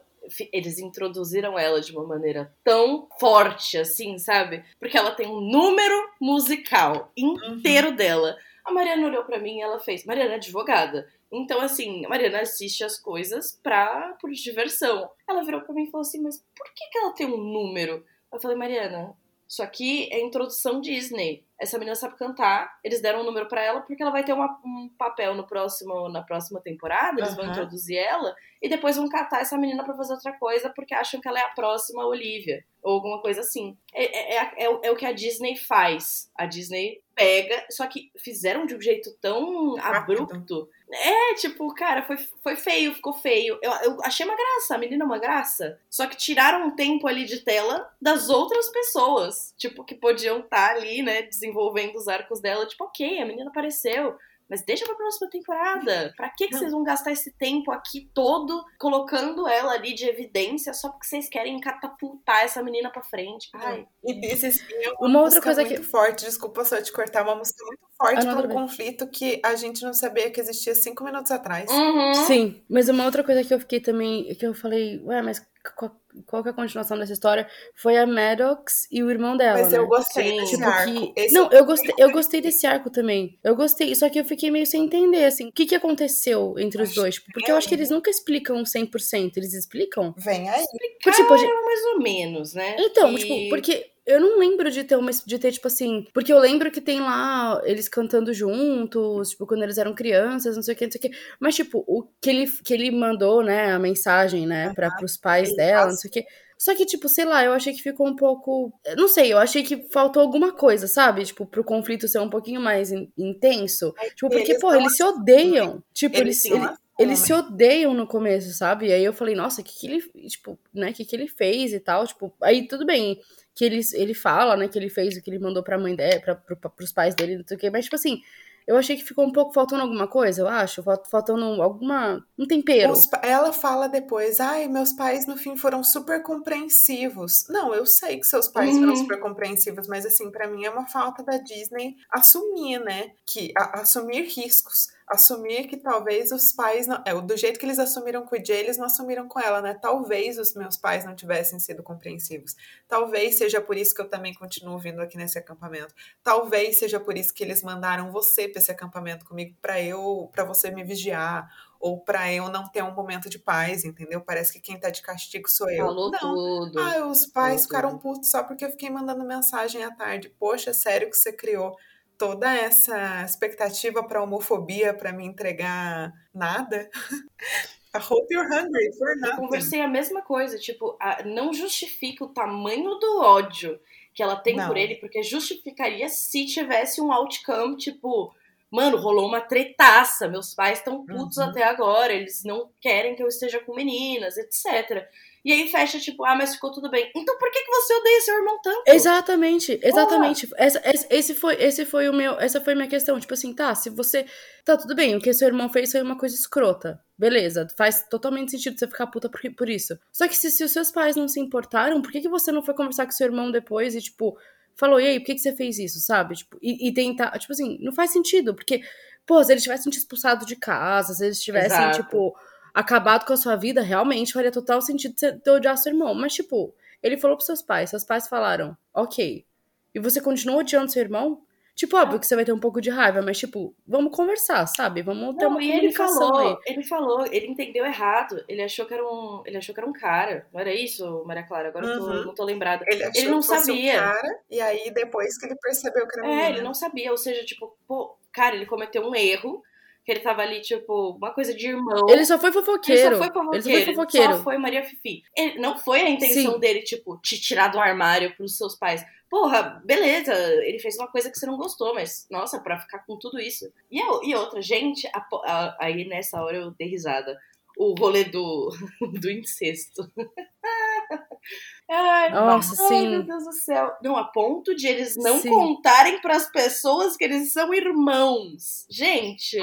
[0.51, 4.63] Eles introduziram ela de uma maneira tão forte, assim, sabe?
[4.79, 7.95] Porque ela tem um número musical inteiro uhum.
[7.95, 8.37] dela.
[8.65, 10.05] A Mariana olhou para mim e ela fez.
[10.05, 11.07] Mariana é advogada.
[11.31, 15.09] Então, assim, a Mariana assiste as coisas pra, por diversão.
[15.27, 18.05] Ela virou pra mim e falou assim: Mas por que, que ela tem um número?
[18.31, 19.15] Eu falei, Mariana,
[19.53, 21.45] isso aqui é introdução Disney.
[21.61, 22.75] Essa menina sabe cantar.
[22.83, 26.09] Eles deram um número para ela porque ela vai ter uma, um papel no próximo,
[26.09, 27.21] na próxima temporada.
[27.21, 27.35] Eles uhum.
[27.35, 31.21] vão introduzir ela e depois vão catar essa menina para fazer outra coisa porque acham
[31.21, 33.77] que ela é a próxima Olivia ou alguma coisa assim.
[33.93, 36.31] É, é, é, é, o que a Disney faz.
[36.35, 40.23] A Disney pega, só que fizeram de um jeito tão Rápido.
[40.23, 40.69] abrupto.
[40.91, 43.57] É, tipo, cara, foi, foi feio, ficou feio.
[43.61, 45.79] Eu, eu achei uma graça, a menina é uma graça.
[45.89, 50.69] Só que tiraram um tempo ali de tela das outras pessoas, tipo, que podiam estar
[50.69, 52.65] tá ali, né, desenvolvendo os arcos dela.
[52.67, 54.15] Tipo, ok, a menina apareceu
[54.53, 56.13] mas deixa pra próxima temporada.
[56.15, 60.75] Pra que, que vocês vão gastar esse tempo aqui todo colocando ela ali de evidência
[60.75, 63.49] só porque vocês querem catapultar essa menina pra frente?
[63.55, 63.87] Ai.
[64.03, 65.87] E disse assim, é uma, uma outra coisa muito que...
[65.87, 69.83] forte, desculpa só te cortar, uma música muito forte para um conflito que a gente
[69.83, 71.71] não sabia que existia cinco minutos atrás.
[71.71, 72.13] Uhum.
[72.27, 75.95] Sim, mas uma outra coisa que eu fiquei também, que eu falei, ué, mas qual,
[76.25, 77.47] qual que é a continuação dessa história?
[77.75, 79.59] Foi a Maddox e o irmão dela.
[79.59, 79.77] Mas né?
[79.77, 80.37] eu gostei Sim.
[80.37, 81.13] desse tipo arco.
[81.13, 81.31] Que...
[81.31, 83.39] Não, eu gostei, eu gostei desse arco também.
[83.43, 86.81] Eu gostei, só que eu fiquei meio sem entender, assim, o que, que aconteceu entre
[86.81, 87.15] os dois?
[87.15, 89.37] Tipo, porque eu acho que eles nunca explicam 100%.
[89.37, 90.13] Eles explicam?
[90.17, 90.61] Vem aí.
[90.61, 91.63] Explicaram tipo, gente...
[91.63, 92.75] mais ou menos, né?
[92.79, 96.05] Então, tipo, porque eu não lembro de ter uma de ter, tipo assim.
[96.13, 100.63] Porque eu lembro que tem lá eles cantando juntos, tipo, quando eles eram crianças, não
[100.63, 101.17] sei o que, não sei o que.
[101.39, 105.55] Mas, tipo, o que ele, que ele mandou, né, a mensagem, né, para pros pais
[105.55, 106.25] dela, não sei o que.
[106.57, 108.71] Só que, tipo, sei lá, eu achei que ficou um pouco.
[108.95, 111.25] Não sei, eu achei que faltou alguma coisa, sabe?
[111.25, 113.93] Tipo, pro conflito ser um pouquinho mais in intenso.
[113.99, 115.83] É tipo, porque, pô, eles se odeiam.
[115.93, 118.87] Tipo, eles, eles, eles, eles se odeiam no começo, sabe?
[118.87, 120.01] E aí eu falei, nossa, o que, que ele.
[120.27, 122.05] Tipo, né, que, que ele fez e tal.
[122.05, 123.19] Tipo, aí tudo bem
[123.55, 126.19] que ele, ele fala, né, que ele fez o que ele mandou pra mãe dele,
[126.19, 128.19] pra, pra, pros pais dele, não sei o quê, mas, tipo assim,
[128.65, 132.93] eu achei que ficou um pouco faltando alguma coisa, eu acho, faltando alguma, um tempero.
[133.21, 137.45] Ela fala depois, ai, meus pais no fim foram super compreensivos.
[137.49, 138.79] Não, eu sei que seus pais uhum.
[138.79, 143.51] foram super compreensivos, mas assim, para mim é uma falta da Disney assumir, né, que
[143.55, 148.25] a, assumir riscos assumir que talvez os pais não, é, do jeito que eles assumiram
[148.25, 149.73] com o Jay, eles não assumiram com ela, né?
[149.73, 152.55] Talvez os meus pais não tivessem sido compreensivos.
[152.87, 155.93] Talvez seja por isso que eu também continuo vindo aqui nesse acampamento.
[156.23, 160.43] Talvez seja por isso que eles mandaram você para esse acampamento comigo para eu, para
[160.43, 161.49] você me vigiar
[161.83, 164.21] ou para eu não ter um momento de paz, entendeu?
[164.21, 165.85] Parece que quem tá de castigo sou eu.
[165.85, 166.19] Falou não.
[166.19, 166.79] tudo.
[166.79, 170.29] Ah, os pais Falou ficaram putos só porque eu fiquei mandando mensagem à tarde.
[170.29, 171.75] Poxa, é sério que você criou
[172.17, 176.89] toda essa expectativa para homofobia para me entregar nada?
[177.95, 179.33] I hope you're hungry for nothing.
[179.33, 183.79] Eu conversei a mesma coisa, tipo, a, não justifica o tamanho do ódio
[184.13, 184.67] que ela tem não.
[184.67, 188.33] por ele, porque justificaria se tivesse um outcome, tipo,
[188.73, 191.43] mano, rolou uma tretaça, meus pais estão putos uhum.
[191.43, 195.07] até agora, eles não querem que eu esteja com meninas, etc.
[195.45, 197.11] E aí fecha, tipo, ah, mas ficou tudo bem.
[197.15, 198.83] Então por que, que você odeia seu irmão tanto?
[198.87, 200.49] Exatamente, exatamente.
[200.55, 202.39] Essa, esse, foi, esse foi o meu.
[202.39, 203.19] Essa foi a minha questão.
[203.19, 204.25] Tipo assim, tá, se você.
[204.63, 206.99] Tá, tudo bem, o que seu irmão fez foi uma coisa escrota.
[207.17, 209.99] Beleza, faz totalmente sentido você ficar puta por, por isso.
[210.11, 212.63] Só que se, se os seus pais não se importaram, por que, que você não
[212.63, 214.37] foi conversar com seu irmão depois e, tipo,
[214.75, 216.35] falou, e aí, por que, que você fez isso, sabe?
[216.35, 218.81] Tipo, e, e tentar, tipo assim, não faz sentido, porque,
[219.25, 222.03] pô, se eles tivessem te expulsado de casa, se eles tivessem, Exato.
[222.03, 222.35] tipo,
[222.73, 226.13] acabado com a sua vida, realmente faria total sentido você odiar seu irmão.
[226.13, 229.45] Mas, tipo, ele falou pros seus pais, seus pais falaram, ok.
[229.93, 231.43] E você continua odiando seu irmão?
[231.75, 235.01] Tipo, óbvio que você vai ter um pouco de raiva, mas, tipo, vamos conversar, sabe?
[235.01, 236.57] Vamos ter não, uma e comunicação ele falou, aí.
[236.67, 238.43] Ele falou, ele entendeu errado.
[238.47, 240.47] Ele achou que era um, ele achou que era um cara.
[240.53, 241.69] Não era isso, Maria Clara?
[241.69, 241.91] Agora uhum.
[241.91, 242.25] eu tô, uhum.
[242.25, 242.85] não tô lembrada.
[242.87, 243.93] Ele, ele não sabia.
[243.93, 247.09] Um cara, e aí depois que ele percebeu que era É, ele não sabia.
[247.09, 249.63] Ou seja, tipo, pô, cara, ele cometeu um erro
[250.05, 252.05] que ele tava ali, tipo, uma coisa de irmão.
[252.09, 253.01] Ele só foi fofoqueiro.
[253.01, 253.55] Ele só foi fofoqueiro.
[253.55, 254.33] Ele só foi, fofoqueiro.
[254.33, 255.23] Só foi Maria Fifi.
[255.35, 256.59] Ele, não foi a intenção Sim.
[256.59, 259.03] dele, tipo, te tirar do armário pros seus pais.
[259.33, 260.31] Porra, beleza,
[260.63, 263.65] ele fez uma coisa que você não gostou, mas, nossa, pra ficar com tudo isso.
[263.89, 267.35] E, e outra, gente, a, a, aí nessa hora eu dei risada.
[267.75, 268.69] O rolê do,
[269.19, 270.03] do incesto.
[271.89, 273.09] Ai, Nossa, ai, sim.
[273.09, 273.91] meu Deus do céu.
[274.01, 275.49] Não, a ponto de eles não sim.
[275.49, 278.85] contarem para as pessoas que eles são irmãos.
[278.89, 279.57] Gente,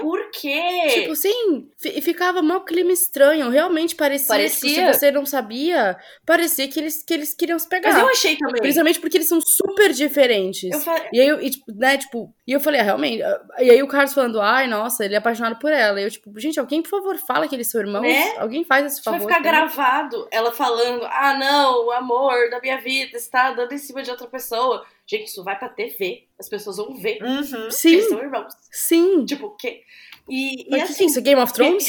[0.00, 0.88] por quê?
[0.90, 1.68] Tipo, sim,
[2.02, 3.48] ficava mal clima estranho.
[3.48, 4.68] Realmente parecia, parecia.
[4.68, 5.96] que se você não sabia,
[6.26, 7.92] parecia que eles, que eles queriam se pegar.
[7.92, 8.60] Mas eu achei também.
[8.60, 10.84] Principalmente porque eles são super diferentes.
[10.84, 11.08] Falei...
[11.12, 13.22] E aí, eu, e, tipo, né, tipo, e eu falei, ah, realmente.
[13.58, 16.00] E aí o Carlos falando, ai, nossa, ele é apaixonado por ela.
[16.00, 18.02] E eu, tipo, gente, alguém, por favor, fala que eles são irmãos.
[18.02, 18.36] Né?
[18.38, 19.20] Alguém faz esse favor.
[19.20, 23.72] Vai ficar gravado ela falando, ah, não não, o amor da minha vida está dando
[23.72, 24.84] em cima de outra pessoa.
[25.06, 26.26] Gente, isso vai pra TV.
[26.36, 27.22] As pessoas vão ver.
[27.22, 27.70] Uhum.
[27.70, 27.92] Sim.
[27.92, 28.52] Eles são irmãos.
[28.72, 29.24] Sim.
[29.24, 29.84] Tipo, o quê?
[30.28, 31.88] E, e assim, isso é Game of Thrones?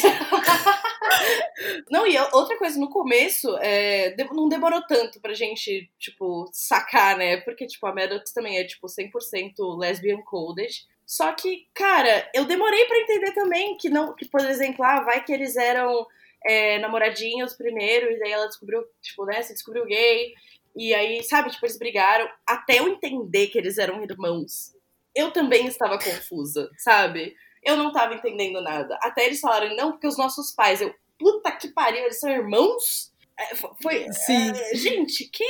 [1.89, 7.37] não, e outra coisa, no começo, é, não demorou tanto pra gente, tipo, sacar, né?
[7.37, 10.85] Porque, tipo, a Maddox também é, tipo, 100% lesbian coded.
[11.03, 15.23] Só que, cara, eu demorei para entender também que não, que, por exemplo, ah, vai
[15.23, 16.05] que eles eram
[16.47, 20.33] é, namoradinhos primeiro, e daí ela descobriu, tipo, né, se descobriu gay.
[20.75, 24.75] E aí, sabe, tipo, eles brigaram até eu entender que eles eram irmãos.
[25.13, 27.35] Eu também estava confusa, sabe?
[27.63, 28.97] Eu não estava entendendo nada.
[29.01, 33.11] Até eles falaram, não, porque os nossos pais, eu, puta que pariu, eles são irmãos?
[33.37, 34.11] É, foi.
[34.13, 34.51] Sim.
[34.51, 35.43] É, gente, que?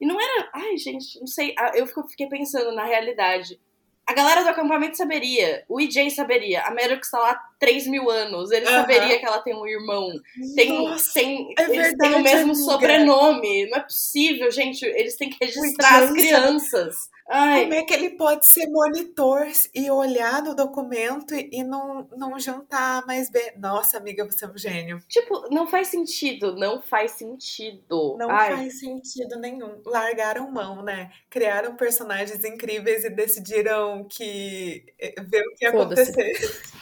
[0.00, 0.50] E não era.
[0.52, 1.54] Ai, gente, não sei.
[1.74, 3.60] Eu fiquei pensando na realidade.
[4.06, 8.10] A galera do acampamento saberia, o EJ saberia, a Maddox tá lá há 3 mil
[8.10, 8.72] anos, ele uhum.
[8.72, 10.10] saberia que ela tem um irmão.
[10.56, 12.54] Tem, Nossa, tem, é eles têm o mesmo amiga.
[12.54, 13.70] sobrenome.
[13.70, 14.84] Não é possível, gente.
[14.84, 16.96] Eles têm que registrar as crianças.
[17.34, 17.62] Ai.
[17.62, 23.06] Como é que ele pode ser monitor e olhar no documento e não, não juntar
[23.06, 23.52] mais bem?
[23.56, 25.00] Nossa, amiga, você é um gênio.
[25.08, 28.16] Tipo, não faz sentido, não faz sentido.
[28.18, 28.56] Não Ai.
[28.56, 29.80] faz sentido nenhum.
[29.86, 31.10] Largaram mão, né?
[31.30, 36.32] Criaram personagens incríveis e decidiram que eh, ver o que ia acontecer.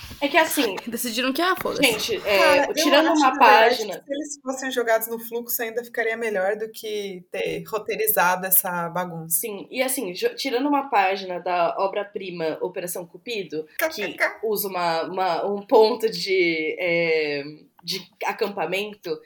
[0.21, 0.77] É que assim.
[0.87, 1.83] Decidiram que, ah, foda-se.
[1.83, 3.95] Gente, é, Cara, tirando uma página.
[3.95, 9.41] se eles fossem jogados no fluxo, ainda ficaria melhor do que ter roteirizado essa bagunça.
[9.41, 15.63] Sim, e assim, tirando uma página da obra-prima Operação Cupido, que usa uma, uma, um
[15.63, 17.43] ponto de, é,
[17.83, 19.19] de acampamento,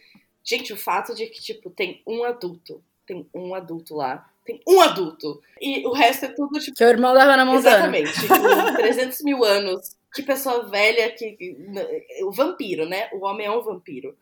[0.44, 4.80] gente, o fato de que, tipo, tem um adulto, tem um adulto lá, tem um
[4.80, 5.42] adulto.
[5.60, 6.76] E o resto é tudo, tipo.
[6.76, 7.96] Que é o irmão da Hannah Montana.
[7.96, 8.28] Exatamente.
[8.28, 11.36] Com 300 mil anos que pessoa velha que.
[12.22, 13.10] O vampiro, né?
[13.12, 14.16] O homem é um vampiro.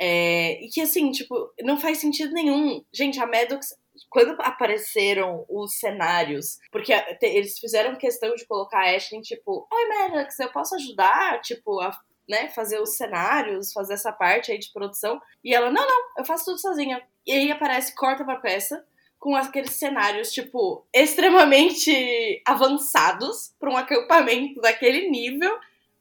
[0.00, 2.84] É, e que assim, tipo, não faz sentido nenhum.
[2.92, 3.68] Gente, a Maddox,
[4.08, 6.92] quando apareceram os cenários, porque
[7.22, 11.96] eles fizeram questão de colocar a Ashley, tipo, oi Maddox, eu posso ajudar, tipo, a
[12.28, 15.20] né, fazer os cenários, fazer essa parte aí de produção.
[15.44, 17.02] E ela, não, não, eu faço tudo sozinha.
[17.26, 18.84] E aí aparece, corta pra peça,
[19.24, 25.58] com aqueles cenários, tipo, extremamente avançados para um acampamento daquele nível.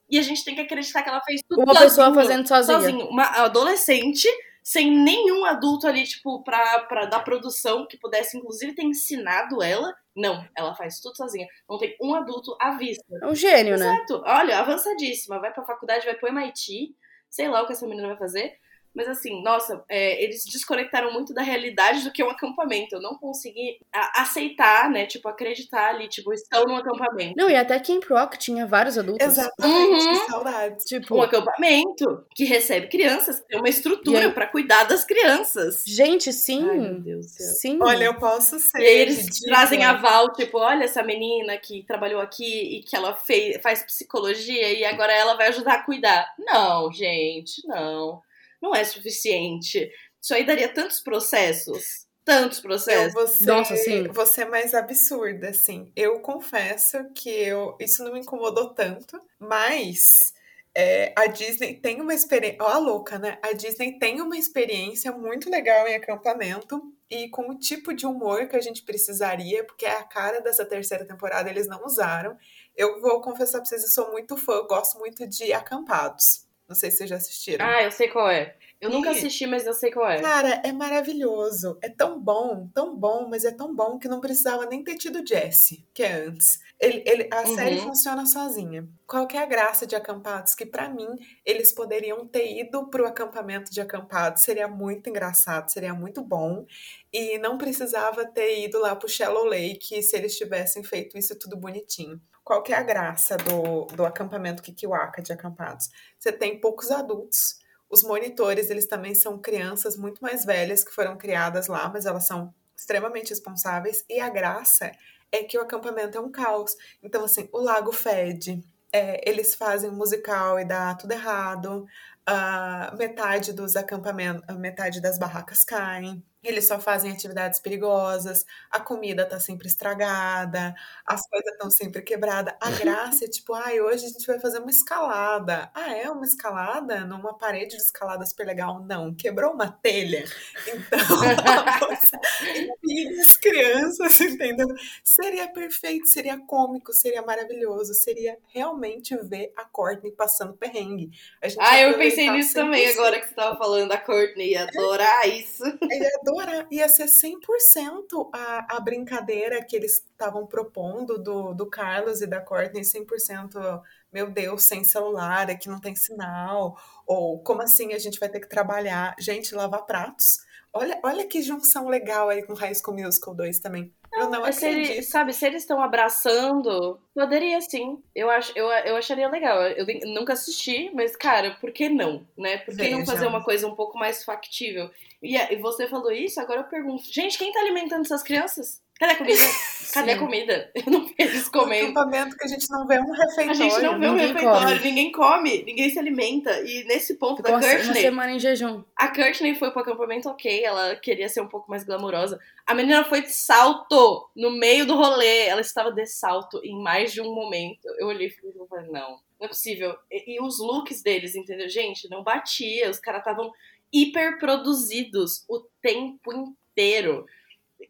[0.10, 2.80] E a gente tem que acreditar que ela fez tudo Uma sozinho, pessoa fazendo sozinha.
[2.82, 3.08] sozinho.
[3.08, 4.28] Uma adolescente
[4.62, 9.96] sem nenhum adulto ali, tipo, pra, pra dar produção que pudesse, inclusive, ter ensinado ela.
[10.14, 11.48] Não, ela faz tudo sozinha.
[11.70, 13.06] Não tem um adulto à vista.
[13.22, 13.86] É um gênio, né?
[13.86, 14.22] Exato.
[14.26, 15.40] Olha, avançadíssima.
[15.40, 16.94] Vai pra faculdade, vai pro MIT.
[17.30, 18.58] Sei lá o que essa menina vai fazer.
[18.96, 22.96] Mas assim, nossa, é, eles desconectaram muito da realidade do que é um acampamento.
[22.96, 25.08] Eu não consegui aceitar, né?
[25.08, 27.34] Tipo, acreditar ali, tipo, estão num acampamento.
[27.36, 29.26] Não, e até Camp Rock tinha vários adultos.
[29.26, 30.28] Exatamente, uhum.
[30.28, 30.86] saudades.
[30.86, 35.84] Tipo, um acampamento que recebe crianças, que tem uma estrutura para cuidar das crianças.
[35.88, 36.70] Gente, sim.
[36.70, 37.54] Ai, meu Deus do céu.
[37.56, 37.80] Sim.
[37.82, 38.80] Olha, eu posso ser.
[38.80, 43.16] E aí eles trazem aval, tipo, olha essa menina que trabalhou aqui e que ela
[43.16, 46.32] fez, faz psicologia e agora ela vai ajudar a cuidar.
[46.38, 48.22] Não, gente, não
[48.64, 49.92] não é suficiente.
[50.22, 52.08] Isso aí daria tantos processos.
[52.24, 53.14] Tantos processos.
[53.14, 54.08] Eu ser, Nossa, sim.
[54.08, 55.92] Você é mais absurda, assim.
[55.94, 60.34] Eu confesso que eu, isso não me incomodou tanto, mas
[60.74, 62.58] é, a Disney tem uma experiência.
[62.62, 63.38] Ó, a louca, né?
[63.44, 68.48] A Disney tem uma experiência muito legal em acampamento e com o tipo de humor
[68.48, 72.38] que a gente precisaria, porque é a cara dessa terceira temporada, eles não usaram.
[72.78, 76.48] Eu vou confessar pra vocês, eu sou muito fã, gosto muito de acampados.
[76.74, 77.64] Não sei se vocês já assistiram.
[77.64, 78.56] Ah, eu sei qual é.
[78.82, 80.20] Eu e, nunca assisti, mas eu sei qual é.
[80.20, 81.78] Cara, é maravilhoso.
[81.84, 85.24] É tão bom, tão bom, mas é tão bom que não precisava nem ter tido
[85.24, 86.60] Jesse, que é antes.
[86.80, 87.56] Ele, ele, a uhum.
[87.56, 88.90] série funciona sozinha.
[89.06, 90.56] Qual que é a graça de acampados?
[90.56, 91.08] Que para mim,
[91.46, 94.42] eles poderiam ter ido pro acampamento de acampados.
[94.42, 96.66] Seria muito engraçado, seria muito bom.
[97.14, 101.56] E não precisava ter ido lá pro Shallow Lake se eles tivessem feito isso tudo
[101.56, 102.20] bonitinho.
[102.44, 105.90] Qual que é a graça do, do acampamento Kikiwaka de acampados?
[106.20, 107.60] Você tem poucos adultos.
[107.90, 112.26] Os monitores, eles também são crianças muito mais velhas que foram criadas lá, mas elas
[112.26, 114.04] são extremamente responsáveis.
[114.10, 114.92] E a graça
[115.32, 116.76] é que o acampamento é um caos.
[117.02, 121.86] Então, assim, o lago fede, é, eles fazem musical e dá tudo errado,
[122.30, 129.26] uh, metade dos acampamentos, metade das barracas caem eles só fazem atividades perigosas, a comida
[129.26, 130.76] tá sempre estragada,
[131.06, 132.54] as coisas estão sempre quebradas.
[132.60, 135.72] A graça é tipo, ai, ah, hoje a gente vai fazer uma escalada.
[135.74, 137.06] Ah, é uma escalada?
[137.06, 138.84] Numa parede de escalada super legal?
[138.84, 140.24] Não, quebrou uma telha.
[140.66, 141.00] Então,
[143.22, 144.68] as crianças, entendeu?
[145.04, 151.12] Seria perfeito, seria cômico, seria maravilhoso, seria realmente ver a Courtney passando perrengue.
[151.60, 155.64] ah, eu pensei nisso também agora que você tava falando da Courtney, ia adorar isso.
[155.90, 156.68] Ele adora adorar.
[156.72, 162.42] Ia ser 100% a, a brincadeira que eles estavam propondo do, do Carlos e da
[162.42, 163.82] Courtney, 100%,
[164.12, 166.78] meu Deus, sem celular, aqui não tem sinal.
[167.06, 169.16] Ou como assim a gente vai ter que trabalhar?
[169.20, 170.40] Gente, lavar pratos.
[170.74, 173.94] Olha, olha que junção legal aí com High School Musical 2 também.
[174.12, 174.60] Eu não acredito.
[174.60, 178.02] Se ele, sabe, se eles estão abraçando, poderia sim.
[178.16, 179.62] Eu, acho, eu, eu acharia legal.
[179.64, 182.26] Eu, nunca assisti, mas, cara, por que não?
[182.38, 182.58] Né?
[182.58, 184.90] Por que não fazer uma coisa um pouco mais factível?
[185.22, 188.83] E, e você falou isso, agora eu pergunto: gente, quem tá alimentando essas crianças?
[189.00, 189.44] Cadê a comida?
[189.94, 190.72] Cadê a comida?
[190.76, 191.88] Eu não vejo eles comendo.
[191.88, 193.52] Um acampamento que a gente não vê um refeitório.
[193.52, 194.90] A gente não vê um refeitório, come.
[194.90, 196.62] ninguém come, ninguém se alimenta.
[196.62, 197.86] E nesse ponto Ficou da Courtney...
[197.86, 198.84] uma semana em jejum.
[198.96, 202.40] A Courtney foi pro acampamento ok, ela queria ser um pouco mais glamurosa.
[202.66, 205.48] A menina foi de salto no meio do rolê.
[205.48, 207.88] Ela estava de salto em mais de um momento.
[208.00, 209.96] Eu olhei e falei, não, não é possível.
[210.10, 211.70] E, e os looks deles, entendeu?
[211.70, 212.90] Gente, não batia.
[212.90, 213.52] Os caras estavam
[213.92, 217.26] hiper produzidos o tempo inteiro.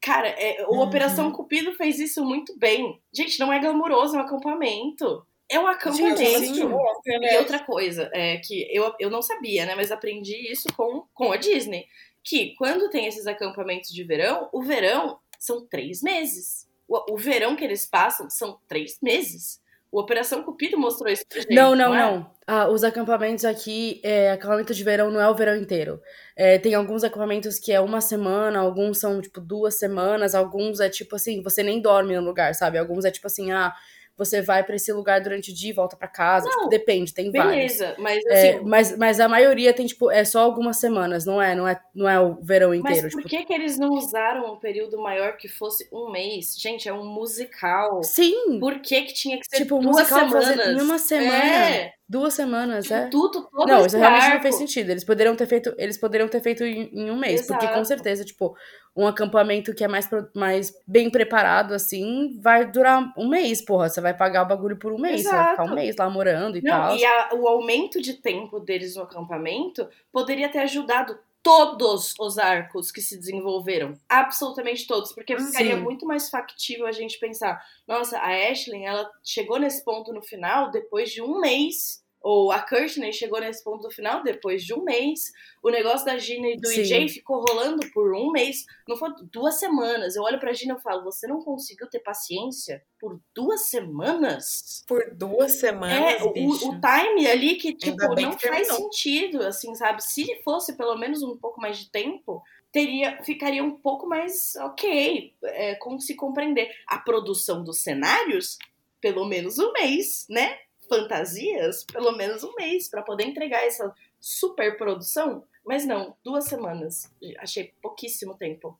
[0.03, 0.81] Cara, é, o uhum.
[0.81, 3.01] Operação Cupido fez isso muito bem.
[3.13, 5.25] Gente, não é glamuroso, é um acampamento.
[5.49, 6.17] É um acampamento.
[6.17, 6.69] Sim, sim.
[7.05, 9.75] E outra coisa, é que eu, eu não sabia, né?
[9.75, 11.85] Mas aprendi isso com, com a Disney.
[12.21, 16.67] Que quando tem esses acampamentos de verão, o verão são três meses.
[16.85, 19.61] O, o verão que eles passam são três meses.
[19.93, 21.53] O Operação Cupido mostrou isso pra gente.
[21.53, 21.95] Não, não, não.
[21.95, 21.99] É?
[21.99, 22.31] não.
[22.47, 26.01] Ah, os acampamentos aqui, é, acampamento de verão não é o verão inteiro.
[26.35, 30.89] É, tem alguns acampamentos que é uma semana, alguns são tipo duas semanas, alguns é
[30.89, 32.79] tipo assim, você nem dorme no lugar, sabe?
[32.79, 33.71] Alguns é tipo assim, ah,
[34.17, 36.47] você vai para esse lugar durante o dia e volta para casa.
[36.47, 38.03] Tipo, não, tipo, depende, tem beleza, vários.
[38.03, 38.47] mas é, assim.
[38.47, 41.55] É, mas, mas a maioria tem, tipo, é só algumas semanas, não é?
[41.55, 43.03] Não é, não é o verão inteiro.
[43.03, 43.29] Mas por tipo...
[43.29, 46.55] que, que eles não usaram um período maior que fosse um mês?
[46.57, 48.03] Gente, é um musical.
[48.03, 48.59] Sim!
[48.59, 50.67] Por que, que tinha que ser tipo, duas semanas?
[50.67, 51.69] Em uma semana.
[51.69, 51.93] É.
[52.07, 53.07] Duas semanas, é?
[53.07, 54.91] Tudo, todo Não, isso realmente não fez sentido.
[54.91, 57.59] Eles poderiam ter feito, eles poderiam ter feito em, em um mês, Exato.
[57.59, 58.55] porque com certeza, tipo,
[58.95, 63.89] um acampamento que é mais, mais bem preparado, assim, vai durar um mês, porra.
[63.89, 65.35] Você vai pagar o bagulho por um mês, Exato.
[65.35, 66.95] você vai ficar um mês lá morando e Não, tal.
[66.95, 72.91] E a, o aumento de tempo deles no acampamento poderia ter ajudado todos os arcos
[72.91, 73.93] que se desenvolveram.
[74.07, 75.11] Absolutamente todos.
[75.11, 75.81] Porque ficaria Sim.
[75.81, 80.71] muito mais factível a gente pensar: nossa, a Ashley, ela chegou nesse ponto no final
[80.71, 84.81] depois de um mês Ou a Courtney chegou nesse ponto do final depois de um
[84.81, 85.33] mês.
[85.61, 86.79] O negócio da Gina e do Sim.
[86.79, 88.65] EJ ficou rolando por um mês.
[88.87, 90.15] Não foi duas semanas.
[90.15, 94.85] Eu olho pra Gina e falo: você não conseguiu ter paciência por duas semanas?
[94.87, 96.21] Por duas semanas.
[96.21, 100.01] É, o, o, time ali que, tipo, não que faz sentido, assim, sabe?
[100.01, 105.33] Se fosse pelo menos um pouco mais de tempo, teria ficaria um pouco mais ok,
[105.43, 106.73] é, como se compreender.
[106.87, 108.57] A produção dos cenários,
[109.01, 110.57] pelo menos um mês, né?
[110.87, 115.43] Fantasias, pelo menos um mês, para poder entregar essa super produção.
[115.65, 117.09] Mas não, duas semanas.
[117.39, 118.77] Achei pouquíssimo tempo.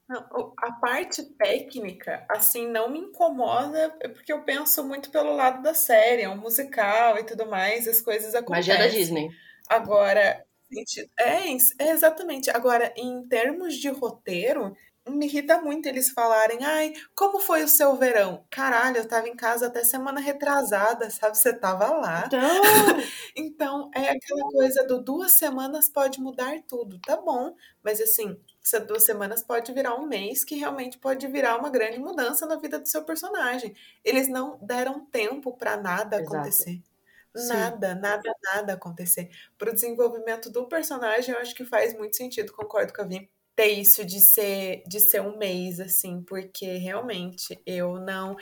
[0.57, 5.73] A parte técnica, assim, não me incomoda, é porque eu penso muito pelo lado da
[5.73, 8.73] série, é um musical e tudo mais, as coisas acontecem.
[8.73, 9.29] Magia da Disney.
[9.69, 10.45] Agora,
[11.19, 12.49] é, é, exatamente.
[12.49, 14.75] Agora, em termos de roteiro,
[15.07, 18.45] me irrita muito eles falarem, ai, como foi o seu verão?
[18.49, 21.37] Caralho, eu tava em casa até semana retrasada, sabe?
[21.37, 22.25] Você tava lá.
[22.27, 22.61] Então,
[23.35, 26.99] então é aquela coisa do duas semanas pode mudar tudo.
[27.01, 31.57] Tá bom, mas assim, essas duas semanas pode virar um mês que realmente pode virar
[31.57, 33.75] uma grande mudança na vida do seu personagem.
[34.03, 36.35] Eles não deram tempo para nada Exato.
[36.35, 36.81] acontecer.
[37.35, 37.99] Nada, Sim.
[37.99, 39.29] nada, nada acontecer.
[39.57, 43.27] Para o desenvolvimento do personagem, eu acho que faz muito sentido, concordo com a Vim,
[43.55, 48.35] ter isso de ser, de ser um mês, assim, porque realmente eu não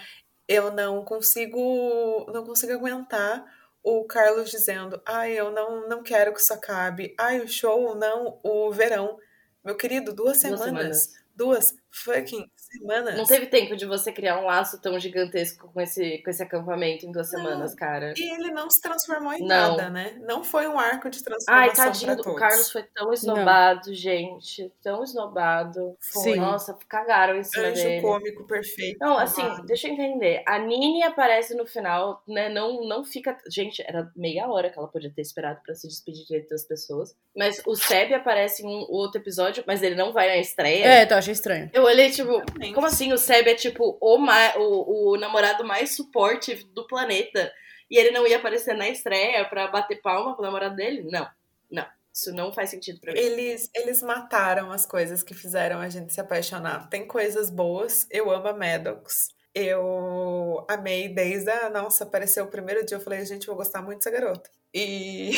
[0.47, 3.45] eu não consigo não consigo aguentar
[3.83, 8.39] o Carlos dizendo, ai, eu não, não quero que isso acabe, ai, o show, não,
[8.43, 9.17] o verão.
[9.63, 13.17] Meu querido, duas, duas semanas, semanas, duas fucking semanas.
[13.17, 17.05] Não teve tempo de você criar um laço tão gigantesco com esse, com esse acampamento
[17.05, 18.13] em duas semanas, cara.
[18.17, 19.77] E ele não se transformou em não.
[19.77, 20.15] nada, né?
[20.27, 21.53] Não foi um arco de transformação.
[21.53, 23.93] Ai, tadinho, o Carlos foi tão esnobado, não.
[23.93, 24.71] gente.
[24.83, 25.95] Tão esnobado.
[25.99, 26.35] Sim.
[26.35, 28.01] Nossa, cagaram em cima Anjo dele.
[28.01, 28.97] cômico perfeito.
[28.99, 30.43] Não, assim, deixa eu entender.
[30.45, 32.49] A Nini aparece no final, né?
[32.49, 33.37] Não, não fica.
[33.49, 37.15] Gente, era meia hora que ela podia ter esperado para se despedir de das pessoas.
[37.35, 40.85] Mas o Seb aparece em um outro episódio, mas ele não vai na estreia.
[40.85, 41.69] É, então achei estranho.
[41.73, 42.41] Eu olhei, tipo,
[42.73, 43.11] como assim?
[43.11, 47.51] O Seb é tipo o, o, o namorado mais supportive do planeta.
[47.89, 51.03] E ele não ia aparecer na estreia pra bater palma pro namorado dele?
[51.11, 51.27] Não.
[51.69, 51.85] Não.
[52.13, 53.19] Isso não faz sentido pra mim.
[53.19, 56.89] Eles, eles mataram as coisas que fizeram a gente se apaixonar.
[56.89, 58.07] Tem coisas boas.
[58.09, 59.29] Eu amo a Maddox.
[59.53, 61.69] Eu amei desde a.
[61.69, 62.95] Nossa, apareceu o primeiro dia.
[62.95, 64.49] Eu falei, gente, eu vou gostar muito dessa garota.
[64.73, 65.31] E,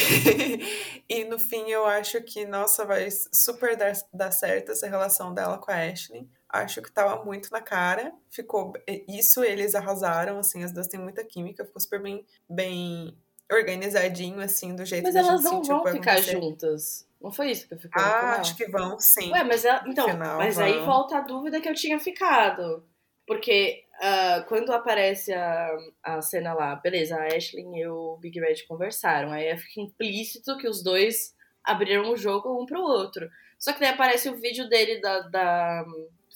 [1.10, 5.58] e no fim, eu acho que, nossa, vai super dar, dar certo essa relação dela
[5.58, 8.14] com a Ashley acho que tava muito na cara.
[8.30, 8.74] Ficou.
[9.08, 13.18] Isso eles arrasaram, assim, as duas têm muita química, ficou super bem, bem
[13.52, 17.08] organizadinho, assim, do jeito mas que a gente não vão ficar juntas.
[17.20, 19.32] Não foi isso que eu fiquei Ah, acho que vão, sim.
[19.32, 20.66] Ué, mas ela, então, final, mas vão.
[20.66, 22.86] aí volta a dúvida que eu tinha ficado.
[23.26, 25.70] Porque uh, quando aparece a,
[26.04, 29.32] a cena lá, beleza, a Ashley e o Big Red conversaram.
[29.32, 31.34] Aí fica implícito que os dois
[31.64, 33.30] abriram o jogo um pro outro.
[33.58, 35.86] Só que daí aparece o vídeo dele da, da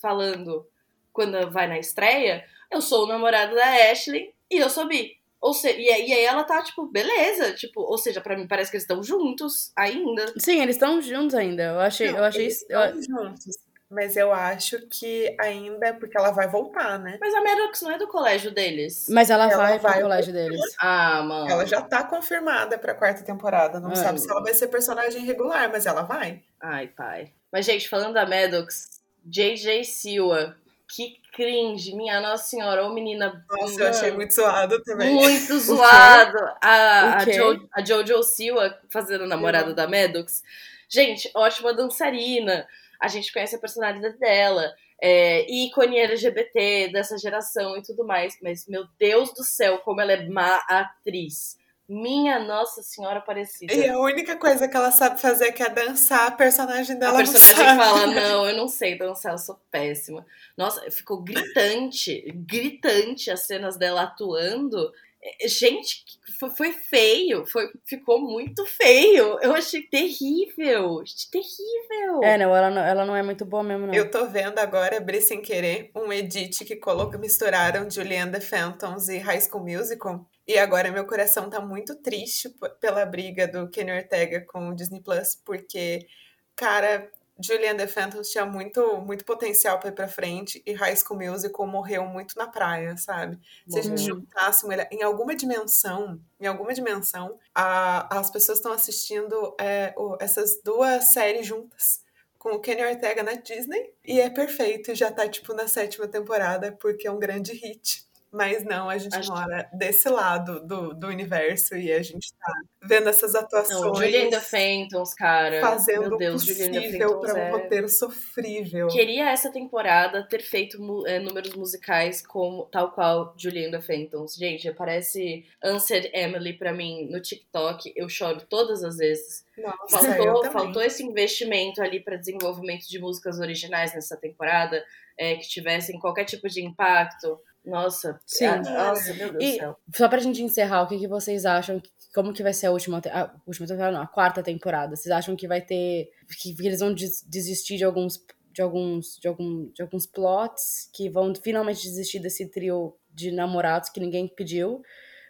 [0.01, 0.67] falando
[1.11, 5.17] quando vai na estreia, eu sou o namorado da Ashley e eu sou bi.
[5.39, 7.53] Ou seja, e aí ela tá, tipo, beleza.
[7.53, 10.33] Tipo, ou seja, pra mim parece que eles estão juntos ainda.
[10.37, 11.63] Sim, eles estão juntos ainda.
[11.63, 12.11] Eu achei.
[12.11, 13.03] Não, eu achei eles eu...
[13.03, 13.57] juntos.
[13.89, 17.17] Mas eu acho que ainda é porque ela vai voltar, né?
[17.21, 19.05] Mas a Maddox não é do colégio deles.
[19.09, 20.59] Mas ela, ela vai, vai pro colégio deles.
[20.77, 21.49] Ah, mano.
[21.49, 23.79] Ela já tá confirmada pra quarta temporada.
[23.79, 23.95] Não Ai.
[23.95, 26.43] sabe se ela vai ser personagem regular, mas ela vai.
[26.59, 27.31] Ai, pai.
[27.49, 28.96] Mas, gente, falando da Maddox,
[29.27, 30.55] JJ Silva.
[30.89, 33.45] Que cringe, minha Nossa Senhora, ô menina.
[33.51, 35.13] Nossa, eu achei muito zoado também.
[35.13, 36.37] Muito zoado.
[36.61, 39.75] A, a, jo, a Jojo Silva fazendo a namorada uhum.
[39.75, 40.41] da Maddox.
[40.89, 42.65] Gente, ótima dançarina.
[42.99, 44.73] A gente conhece a personalidade dela.
[44.99, 48.35] É, ícone LGBT dessa geração e tudo mais.
[48.41, 51.57] Mas, meu Deus do céu, como ela é má atriz.
[51.87, 53.73] Minha Nossa Senhora Aparecida.
[53.73, 57.17] E a única coisa que ela sabe fazer que é dançar, a personagem dela A
[57.17, 60.25] personagem fala, não, eu não sei dançar, eu sou péssima.
[60.57, 64.91] Nossa, ficou gritante, gritante as cenas dela atuando.
[65.23, 66.03] É, gente,
[66.37, 69.39] foi, foi feio, foi, ficou muito feio.
[69.41, 72.23] Eu achei terrível, terrível.
[72.23, 73.93] É, não ela, não, ela não é muito boa mesmo, não.
[73.93, 79.07] Eu tô vendo agora, abri sem querer, um edit que colocou, misturaram Julianne the Phantoms
[79.07, 80.25] e High School Musical.
[80.47, 85.01] E agora meu coração tá muito triste pela briga do Kenny Ortega com o Disney
[85.01, 86.07] Plus, porque,
[86.55, 91.19] cara, Julian The Phantoms tinha muito, muito potencial para ir pra frente e High School
[91.19, 93.37] Musical morreu muito na praia, sabe?
[93.67, 99.55] Se a gente juntasse em alguma dimensão, em alguma dimensão, a, as pessoas estão assistindo
[99.59, 102.01] é, essas duas séries juntas
[102.39, 106.71] com o Kenny Ortega na Disney e é perfeito, já tá tipo na sétima temporada
[106.71, 108.06] porque é um grande hit
[108.37, 112.53] Mas não, a gente Acho mora desse lado do, do universo e a gente tá
[112.83, 113.81] vendo essas atuações.
[113.81, 115.59] Não, Juliana Fentons, cara.
[115.59, 117.49] Fazendo Meu Deus, o possível para um é...
[117.49, 118.89] roteiro sofrível.
[118.89, 120.77] Queria essa temporada ter feito
[121.07, 124.35] é, números musicais como tal qual Juliana Fentons.
[124.35, 127.91] Gente, parece Answered Emily para mim no TikTok.
[127.95, 129.43] Eu choro todas as vezes.
[129.57, 134.85] Nossa, faltou, faltou esse investimento ali para desenvolvimento de músicas originais nessa temporada,
[135.17, 137.39] é, que tivessem qualquer tipo de impacto.
[137.67, 138.45] Nossa, Sim.
[138.45, 139.77] A, nossa, meu Deus do céu.
[139.93, 141.81] Só pra gente encerrar, o que, que vocês acham?
[142.15, 144.95] Como que vai ser a última, a última temporada, não, a quarta temporada?
[144.95, 146.09] Vocês acham que vai ter.
[146.41, 148.25] que, que eles vão des desistir de alguns.
[148.51, 153.89] De alguns, de, algum, de alguns plots que vão finalmente desistir desse trio de namorados
[153.89, 154.81] que ninguém pediu.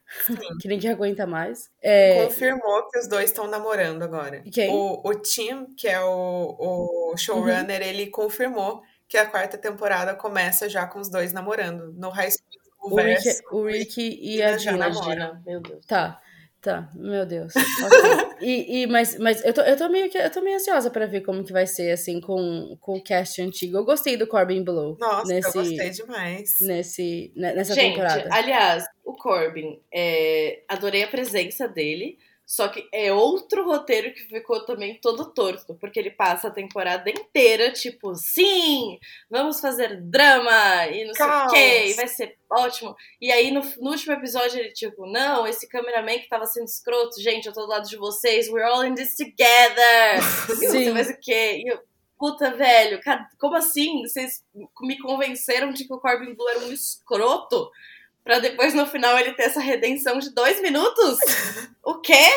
[0.61, 1.69] que ninguém aguenta mais.
[1.81, 2.23] É...
[2.23, 4.41] Confirmou que os dois estão namorando agora.
[4.49, 4.73] Quem?
[4.73, 7.87] O, o Tim, que é o, o showrunner, uhum.
[7.87, 11.93] ele confirmou que a quarta temporada começa já com os dois namorando.
[11.93, 14.89] No High School o Rick, o Rick e a Gina.
[15.45, 15.85] Meu Deus.
[15.85, 16.21] Tá.
[16.59, 17.53] Tá, meu Deus.
[17.55, 18.37] Okay.
[18.41, 21.05] e, e, mas mas eu, tô, eu, tô meio que, eu tô meio ansiosa pra
[21.05, 23.77] ver como que vai ser, assim, com, com o cast antigo.
[23.77, 24.97] Eu gostei do Corbin Blue.
[24.99, 26.57] Nossa, nesse, eu gostei demais.
[26.59, 28.27] Nesse, nessa Gente, temporada.
[28.31, 32.17] aliás, o Corbin, é, adorei a presença dele.
[32.47, 37.09] Só que é outro roteiro que ficou também todo torto, porque ele passa a temporada
[37.09, 38.97] inteira, tipo, sim,
[39.29, 41.51] vamos fazer drama e não Caos.
[41.51, 42.95] sei o quê, e vai ser ótimo.
[43.19, 47.21] E aí no, no, último episódio ele, tipo, não, esse cameraman que tava sendo escroto,
[47.21, 50.15] gente, eu tô do lado de vocês, we're all in this together.
[50.61, 51.63] e você faz o quê?
[51.65, 51.81] E eu,
[52.17, 53.01] puta, velho,
[53.37, 54.03] como assim?
[54.03, 54.41] Vocês
[54.79, 57.69] me convenceram de que o Corbin Blue era um escroto?
[58.27, 61.17] Pra depois no final ele ter essa redenção de dois minutos?
[61.81, 62.27] o quê?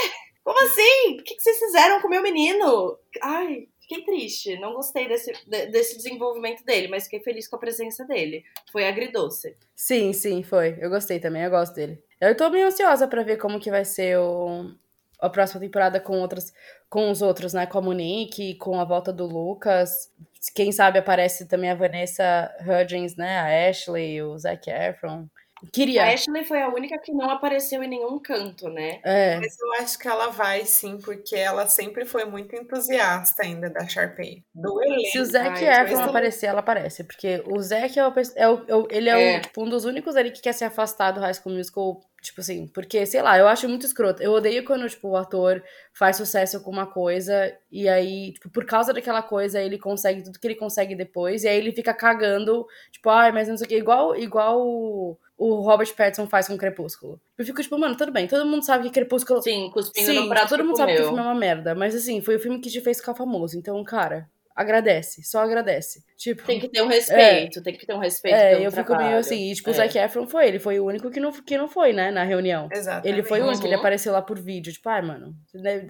[0.45, 1.19] Como assim?
[1.19, 2.97] O que, vocês fizeram com o meu menino?
[3.21, 4.57] Ai, fiquei triste.
[4.61, 8.45] Não gostei desse, desse desenvolvimento dele, mas fiquei feliz com a presença dele.
[8.71, 9.57] Foi agridoce.
[9.75, 10.79] Sim, sim, foi.
[10.81, 12.01] Eu gostei também, eu gosto dele.
[12.21, 14.71] Eu tô bem ansiosa para ver como que vai ser o,
[15.19, 16.53] a próxima temporada com outras
[16.89, 17.67] com os outros, né?
[17.67, 20.09] Com a Monique, com a volta do Lucas.
[20.55, 23.39] Quem sabe aparece também a Vanessa Hudgens, né?
[23.39, 25.29] A Ashley, o Zac Efron.
[25.73, 26.05] Queria.
[26.05, 29.01] A Ashley foi a única que não apareceu em nenhum canto, né?
[29.05, 29.39] É.
[29.39, 33.87] Mas eu acho que ela vai sim, porque ela sempre foi muito entusiasta ainda da
[33.87, 34.43] Sharpay.
[34.55, 35.11] Do elenco.
[35.11, 37.05] Se o Zac Efron aparecer, ela aparece.
[37.05, 39.39] Porque o Zac é o, é o, ele é, é.
[39.39, 42.43] O, tipo, um dos únicos ali que quer se afastar do High School Musical Tipo
[42.43, 44.23] assim, porque, sei lá, eu acho muito escroto.
[44.23, 45.63] Eu odeio quando, tipo, o ator
[45.95, 50.39] faz sucesso com uma coisa e aí, tipo, por causa daquela coisa, ele consegue tudo
[50.39, 53.69] que ele consegue depois, e aí ele fica cagando, tipo, ai, mas não sei o
[53.69, 57.19] que, igual, igual o, o Robert Pattinson faz com Crepúsculo.
[57.39, 59.43] Eu fico, tipo, mano, tudo bem, todo mundo sabe que Crepúsculo.
[59.43, 61.95] Sim, cuspindo Sim, no prato todo mundo sabe que o filme é uma merda, mas
[61.95, 66.05] assim, foi o filme que te fez ficar famoso, então, cara agradece, só agradece.
[66.17, 68.37] Tipo, tem que ter um respeito, é, tem que ter um respeito.
[68.37, 69.09] É, eu fico trabalho.
[69.09, 69.73] meio assim, e, tipo, é.
[69.73, 72.25] o Zac Efron foi, ele foi o único que não, que não foi, né, na
[72.25, 72.69] reunião.
[72.71, 73.07] Exato.
[73.07, 73.81] Ele foi o único, ele uhum.
[73.81, 75.35] apareceu lá por vídeo, tipo, ai, mano,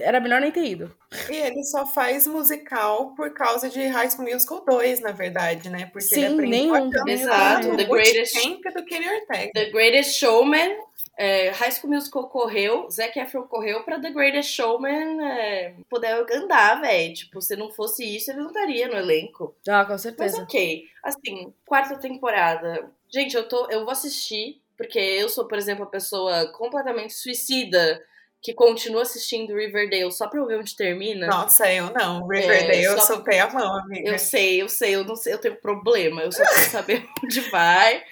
[0.01, 0.95] era melhor nem ter ido.
[1.29, 5.87] E ele só faz musical por causa de High School Musical 2, na verdade, né,
[5.87, 6.91] porque Sim, ele nenhum.
[7.07, 8.35] Exato, The Greatest,
[8.75, 9.51] do Kenny Ortega.
[9.53, 10.77] The Greatest Showman
[11.23, 16.81] é, High School Musical correu, Zac Efron correu pra The Greatest Showman é, poder andar,
[16.81, 17.13] velho.
[17.13, 19.55] Tipo, se não fosse isso, ele não estaria no elenco.
[19.69, 20.39] Ah, com certeza.
[20.39, 20.89] Mas ok.
[21.05, 22.91] Assim, quarta temporada.
[23.13, 28.03] Gente, eu, tô, eu vou assistir, porque eu sou, por exemplo, a pessoa completamente suicida
[28.43, 31.27] que continua assistindo Riverdale só pra ver onde termina.
[31.27, 32.27] Nossa, eu não.
[32.27, 34.09] Riverdale é, eu soltei a mão, amiga.
[34.09, 36.23] Eu sei, eu sei, eu não sei, eu tenho problema.
[36.23, 38.03] Eu só quero saber onde vai.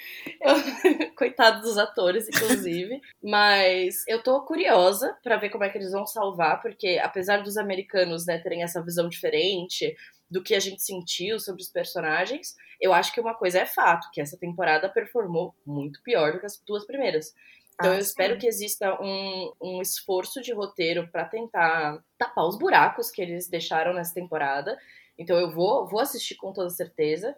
[0.43, 1.13] Eu...
[1.17, 3.01] Coitado dos atores, inclusive.
[3.23, 7.57] Mas eu tô curiosa para ver como é que eles vão salvar, porque apesar dos
[7.57, 9.97] americanos né, terem essa visão diferente
[10.31, 14.11] do que a gente sentiu sobre os personagens, eu acho que uma coisa é fato,
[14.13, 17.33] que essa temporada performou muito pior do que as duas primeiras.
[17.79, 18.41] Então ah, eu espero sim.
[18.41, 23.95] que exista um, um esforço de roteiro para tentar tapar os buracos que eles deixaram
[23.95, 24.77] nessa temporada.
[25.17, 27.37] Então eu vou, vou assistir com toda certeza.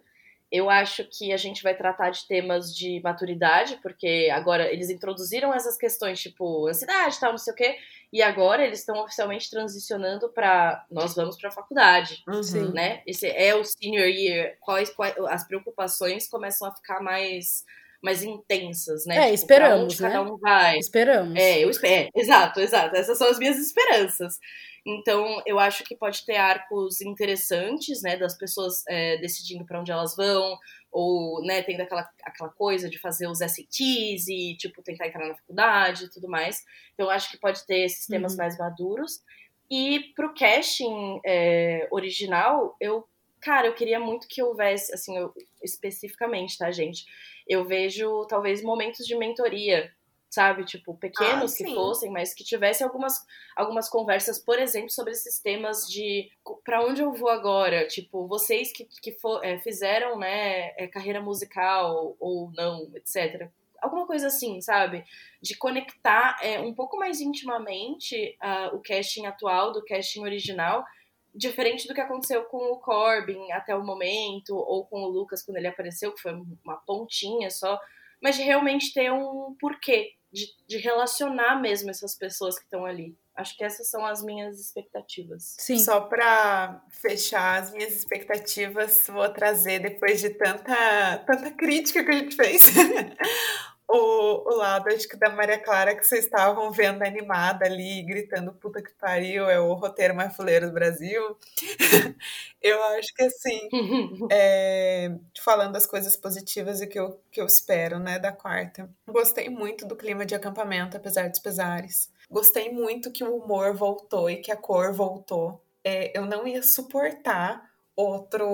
[0.51, 5.53] Eu acho que a gente vai tratar de temas de maturidade, porque agora eles introduziram
[5.53, 7.77] essas questões, tipo, ansiedade, tal, não sei o quê,
[8.11, 12.73] e agora eles estão oficialmente transicionando para nós vamos para a faculdade, uhum.
[12.73, 13.01] né?
[13.07, 17.63] Esse é o senior year, quais, quais as preocupações começam a ficar mais
[18.01, 19.15] mais intensas, né?
[19.15, 20.09] É, tipo, esperamos, né?
[20.09, 20.77] Cada um vai.
[20.77, 21.35] Esperamos.
[21.35, 21.93] É, eu espero.
[21.93, 22.95] É, exato, exato.
[22.95, 24.39] Essas são as minhas esperanças.
[24.85, 29.91] Então, eu acho que pode ter arcos interessantes, né, das pessoas é, decidindo para onde
[29.91, 30.57] elas vão,
[30.91, 35.35] ou, né, tendo aquela, aquela coisa de fazer os SATs e, tipo, tentar entrar na
[35.35, 36.63] faculdade e tudo mais.
[36.93, 38.39] Então, eu acho que pode ter esses temas uhum.
[38.39, 39.21] mais maduros.
[39.69, 43.07] E pro casting é, original, eu,
[43.39, 45.31] cara, eu queria muito que houvesse, assim, eu,
[45.63, 47.05] especificamente, tá, gente?
[47.51, 49.91] Eu vejo talvez momentos de mentoria
[50.31, 50.63] sabe?
[50.63, 53.23] Tipo, pequenos ah, que fossem, mas que tivessem algumas,
[53.53, 56.31] algumas conversas, por exemplo, sobre esses temas de
[56.63, 57.85] para onde eu vou agora?
[57.85, 63.49] Tipo, vocês que, que for, é, fizeram, né, é, carreira musical ou não, etc.
[63.81, 65.03] Alguma coisa assim, sabe?
[65.41, 70.85] De conectar é, um pouco mais intimamente uh, o casting atual do casting original,
[71.33, 75.57] diferente do que aconteceu com o Corbin até o momento, ou com o Lucas quando
[75.57, 77.79] ele apareceu, que foi uma pontinha só,
[78.21, 83.17] mas de realmente ter um porquê, de, de relacionar mesmo essas pessoas que estão ali.
[83.35, 85.55] Acho que essas são as minhas expectativas.
[85.57, 85.79] Sim.
[85.79, 92.19] Só para fechar as minhas expectativas, vou trazer depois de tanta, tanta crítica que a
[92.19, 92.63] gente fez.
[93.91, 98.53] o, o lado, acho que da Maria Clara, que vocês estavam vendo animada ali, gritando
[98.53, 101.37] puta que pariu, é o roteiro mais fuleiro do Brasil.
[102.61, 103.69] eu acho que assim,
[104.31, 105.11] é,
[105.43, 108.89] falando as coisas positivas e que eu, que eu espero, né, da quarta.
[109.07, 112.09] Gostei muito do clima de acampamento, apesar dos pesares.
[112.29, 115.61] Gostei muito que o humor voltou e que a cor voltou.
[115.83, 117.70] É, eu não ia suportar
[118.01, 118.45] outro,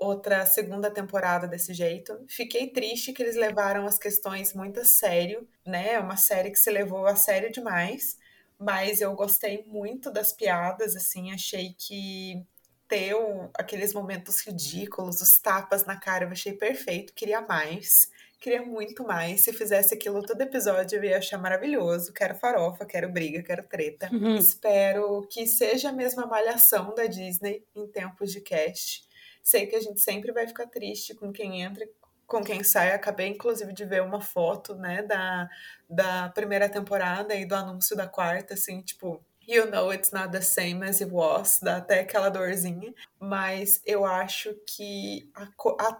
[0.00, 2.24] outra segunda temporada desse jeito.
[2.28, 5.94] Fiquei triste que eles levaram as questões muito a sério, né?
[5.94, 8.16] É uma série que se levou a sério demais,
[8.58, 12.44] mas eu gostei muito das piadas, assim, achei que
[12.88, 13.14] ter
[13.54, 18.10] aqueles momentos ridículos, os tapas na cara, eu achei perfeito, queria mais.
[18.42, 19.42] Queria muito mais.
[19.42, 22.12] Se fizesse aquilo todo episódio, eu ia achar maravilhoso.
[22.12, 24.10] Quero farofa, quero briga, quero treta.
[24.12, 24.34] Uhum.
[24.34, 29.04] Espero que seja a mesma malhação da Disney em tempos de cast.
[29.44, 31.88] Sei que a gente sempre vai ficar triste com quem entra
[32.26, 32.90] com quem sai.
[32.90, 35.48] Acabei, inclusive, de ver uma foto, né, da,
[35.88, 40.40] da primeira temporada e do anúncio da quarta, assim, tipo, You know it's not the
[40.40, 45.28] same as it was, dá até aquela dorzinha, mas eu acho que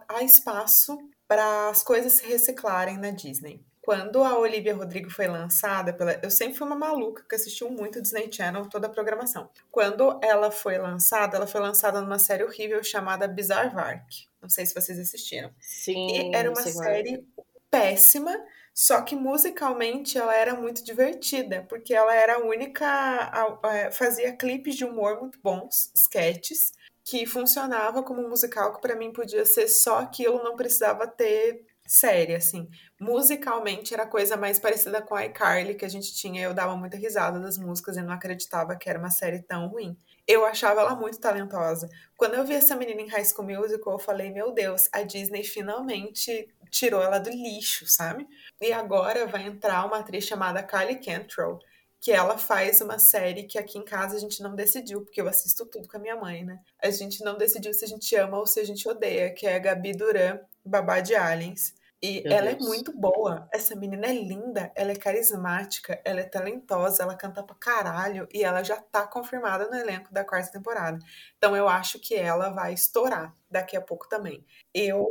[0.09, 0.97] há espaço
[1.33, 3.65] para as coisas se reciclarem na Disney.
[3.81, 6.13] Quando a Olivia Rodrigo foi lançada pela.
[6.23, 9.49] Eu sempre fui uma maluca que assistiu muito Disney Channel, toda a programação.
[9.71, 14.29] Quando ela foi lançada, ela foi lançada numa série horrível chamada Bizarre Vark.
[14.43, 15.51] Não sei se vocês assistiram.
[15.59, 16.31] Sim.
[16.31, 17.27] E era uma série
[17.71, 18.39] péssima,
[18.75, 23.59] só que musicalmente ela era muito divertida, porque ela era a única.
[23.91, 26.73] fazia clipes de humor muito bons, sketches
[27.05, 31.65] que funcionava como um musical que para mim podia ser só aquilo, não precisava ter
[31.87, 32.69] série, assim.
[33.01, 36.97] Musicalmente era coisa mais parecida com a iCarly que a gente tinha, eu dava muita
[36.97, 39.97] risada das músicas e não acreditava que era uma série tão ruim.
[40.27, 41.89] Eu achava ela muito talentosa.
[42.17, 45.43] Quando eu vi essa menina em High School Musical, eu falei, meu Deus, a Disney
[45.43, 48.27] finalmente tirou ela do lixo, sabe?
[48.61, 51.59] E agora vai entrar uma atriz chamada Kylie Cantrell,
[52.03, 55.29] que ela faz uma série que aqui em casa a gente não decidiu, porque eu
[55.29, 56.59] assisto tudo com a minha mãe, né?
[56.83, 59.55] A gente não decidiu se a gente ama ou se a gente odeia, que é
[59.55, 61.75] a Gabi Duran, babá de aliens.
[62.03, 62.67] E Meu ela é Deus.
[62.67, 63.49] é muito boa.
[63.53, 68.43] Essa menina é linda, ela é carismática, ela é talentosa, ela canta pra caralho e
[68.43, 70.99] ela já tá confirmada no elenco da quarta temporada.
[71.39, 74.45] Então eu acho que ela vai estourar daqui a pouco também.
[74.75, 75.07] Eu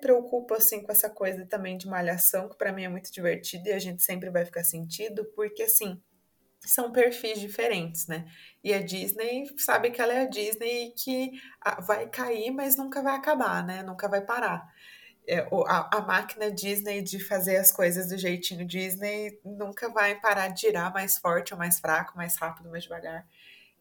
[0.00, 3.72] preocupo assim com essa coisa também de malhação, que para mim é muito divertido e
[3.72, 6.00] a gente sempre vai ficar sentido, porque assim,
[6.60, 8.26] são perfis diferentes, né?
[8.62, 11.32] E a Disney sabe que ela é a Disney que
[11.86, 13.82] vai cair, mas nunca vai acabar, né?
[13.82, 14.68] Nunca vai parar.
[15.26, 20.48] É, a, a, máquina Disney de fazer as coisas do jeitinho Disney nunca vai parar
[20.48, 23.26] de girar mais forte ou mais fraco, mais rápido, mais devagar.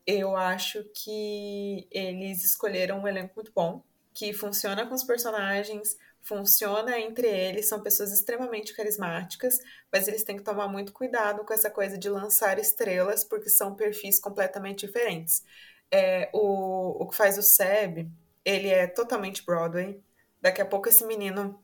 [0.06, 3.84] Eu acho que eles escolheram um elenco muito bom,
[4.18, 9.60] que funciona com os personagens, funciona entre eles, são pessoas extremamente carismáticas,
[9.94, 13.76] mas eles têm que tomar muito cuidado com essa coisa de lançar estrelas, porque são
[13.76, 15.44] perfis completamente diferentes.
[15.92, 18.10] É, o, o que faz o Seb,
[18.44, 20.02] ele é totalmente Broadway.
[20.42, 21.64] Daqui a pouco esse menino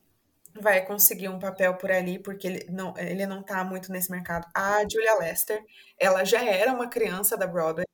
[0.53, 4.47] vai conseguir um papel por ali, porque ele não, ele não tá muito nesse mercado.
[4.53, 5.59] A Julia Lester,
[5.97, 7.87] ela já era uma criança da Broadway,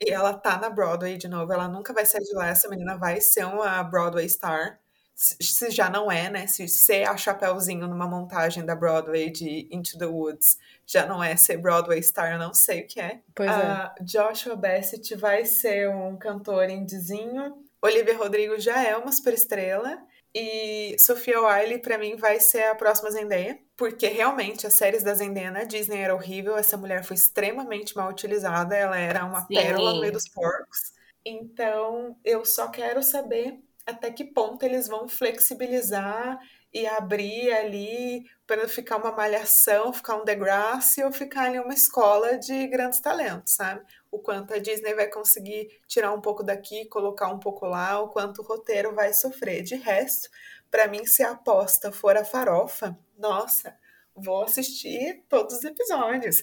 [0.00, 2.96] e ela tá na Broadway de novo, ela nunca vai sair de lá, essa menina
[2.96, 4.78] vai ser uma Broadway star.
[5.14, 6.46] Se já não é, né?
[6.46, 11.34] Se ser a Chapeuzinho numa montagem da Broadway de Into the Woods já não é
[11.36, 13.20] ser Broadway star, eu não sei o que é.
[13.34, 13.94] Pois é.
[14.02, 17.64] Joshua Bassett vai ser um cantor indizinho.
[17.80, 19.98] Olivia Rodrigo já é uma superestrela.
[20.34, 25.14] E Sofia Wiley, para mim, vai ser a próxima Zendaya, porque realmente as séries da
[25.14, 26.56] Zendaya na Disney eram horrível.
[26.56, 29.54] Essa mulher foi extremamente mal utilizada, ela era uma Sim.
[29.54, 30.94] pérola no meio dos porcos.
[31.24, 36.38] Então, eu só quero saber até que ponto eles vão flexibilizar
[36.72, 42.36] e abrir ali para ficar uma malhação, ficar um Degrassi ou ficar ali uma escola
[42.36, 43.82] de grandes talentos, sabe?
[44.10, 48.08] O quanto a Disney vai conseguir tirar um pouco daqui, colocar um pouco lá, o
[48.08, 49.62] quanto o roteiro vai sofrer.
[49.62, 50.28] De resto,
[50.70, 53.76] para mim, se a aposta for a farofa, nossa,
[54.14, 56.42] vou assistir todos os episódios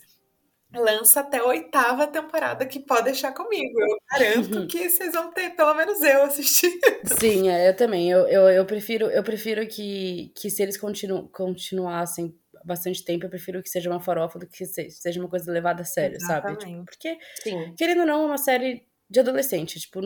[0.79, 3.79] lança até a oitava temporada que pode deixar comigo.
[3.79, 4.67] Eu garanto uhum.
[4.67, 6.81] que vocês vão ter pelo menos eu assistindo.
[7.19, 8.09] Sim, é, eu também.
[8.09, 13.29] Eu, eu, eu prefiro, eu prefiro que, que se eles continu, continuassem bastante tempo, eu
[13.29, 16.61] prefiro que seja uma farofa do que seja uma coisa levada a sério, Exatamente.
[16.61, 16.73] sabe?
[16.73, 17.75] Tipo, porque, Sim.
[17.77, 19.79] querendo ou não, é uma série de adolescente.
[19.79, 20.01] Tipo,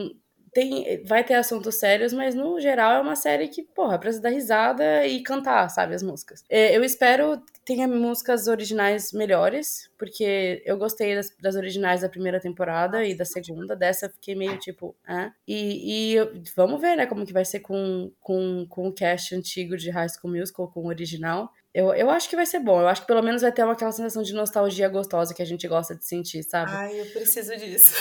[0.58, 4.30] tem, vai ter assuntos sérios, mas no geral é uma série que, porra, precisa dar
[4.30, 6.44] risada e cantar, sabe, as músicas.
[6.50, 12.10] É, eu espero que tenha músicas originais melhores, porque eu gostei das, das originais da
[12.10, 15.32] primeira temporada e da segunda, dessa fiquei meio tipo, ah.
[15.48, 19.78] E, e vamos ver, né, como que vai ser com, com, com o cast antigo
[19.78, 21.54] de High School Musical, com o original.
[21.72, 22.82] Eu, eu acho que vai ser bom.
[22.82, 25.46] Eu acho que pelo menos vai ter uma, aquela sensação de nostalgia gostosa que a
[25.46, 26.72] gente gosta de sentir, sabe?
[26.74, 27.94] Ai, eu preciso disso.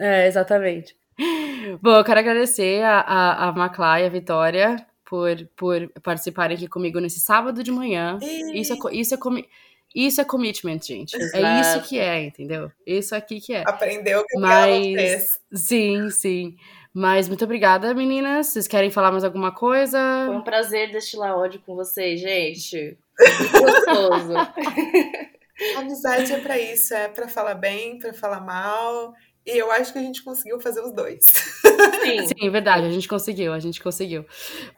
[0.00, 1.00] é, exatamente.
[1.80, 6.66] Bom, eu quero agradecer a, a, a Maclá e a Vitória por, por participarem aqui
[6.66, 8.18] comigo nesse sábado de manhã.
[8.54, 9.48] Isso é, isso é, comi
[9.94, 11.14] isso é commitment, gente.
[11.14, 11.44] Exato.
[11.44, 12.72] É isso que é, entendeu?
[12.86, 13.62] Isso aqui que é.
[13.66, 15.40] Aprendeu o que Mas, fez.
[15.52, 16.56] Sim, sim.
[16.94, 18.48] Mas muito obrigada, meninas.
[18.48, 19.98] Vocês querem falar mais alguma coisa?
[20.26, 22.96] Foi um prazer destilar ódio com vocês, gente.
[23.18, 24.32] Muito gostoso.
[25.76, 29.14] Amizade é para isso, é para falar bem, para falar mal
[29.44, 31.20] e eu acho que a gente conseguiu fazer os dois.
[31.24, 34.24] Sim, Sim verdade, a gente conseguiu, a gente conseguiu.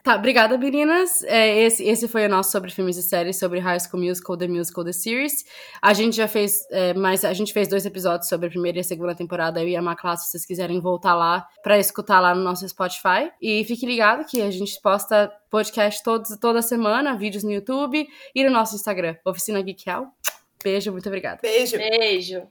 [0.03, 1.23] Tá, obrigada, meninas.
[1.23, 4.47] É, esse, esse foi o nosso sobre filmes e séries, sobre High School Musical, The
[4.47, 5.45] Musical, The Series.
[5.81, 8.81] A gente já fez, é, mas a gente fez dois episódios sobre a primeira e
[8.81, 12.33] a segunda temporada, eu e a Maclá, se vocês quiserem voltar lá para escutar lá
[12.33, 13.31] no nosso Spotify.
[13.41, 18.43] E fique ligado que a gente posta podcast todos, toda semana, vídeos no YouTube e
[18.43, 20.07] no nosso Instagram, Oficina Geekial.
[20.63, 21.39] Beijo, muito obrigada.
[21.43, 21.77] Beijo.
[21.77, 22.47] Beijo.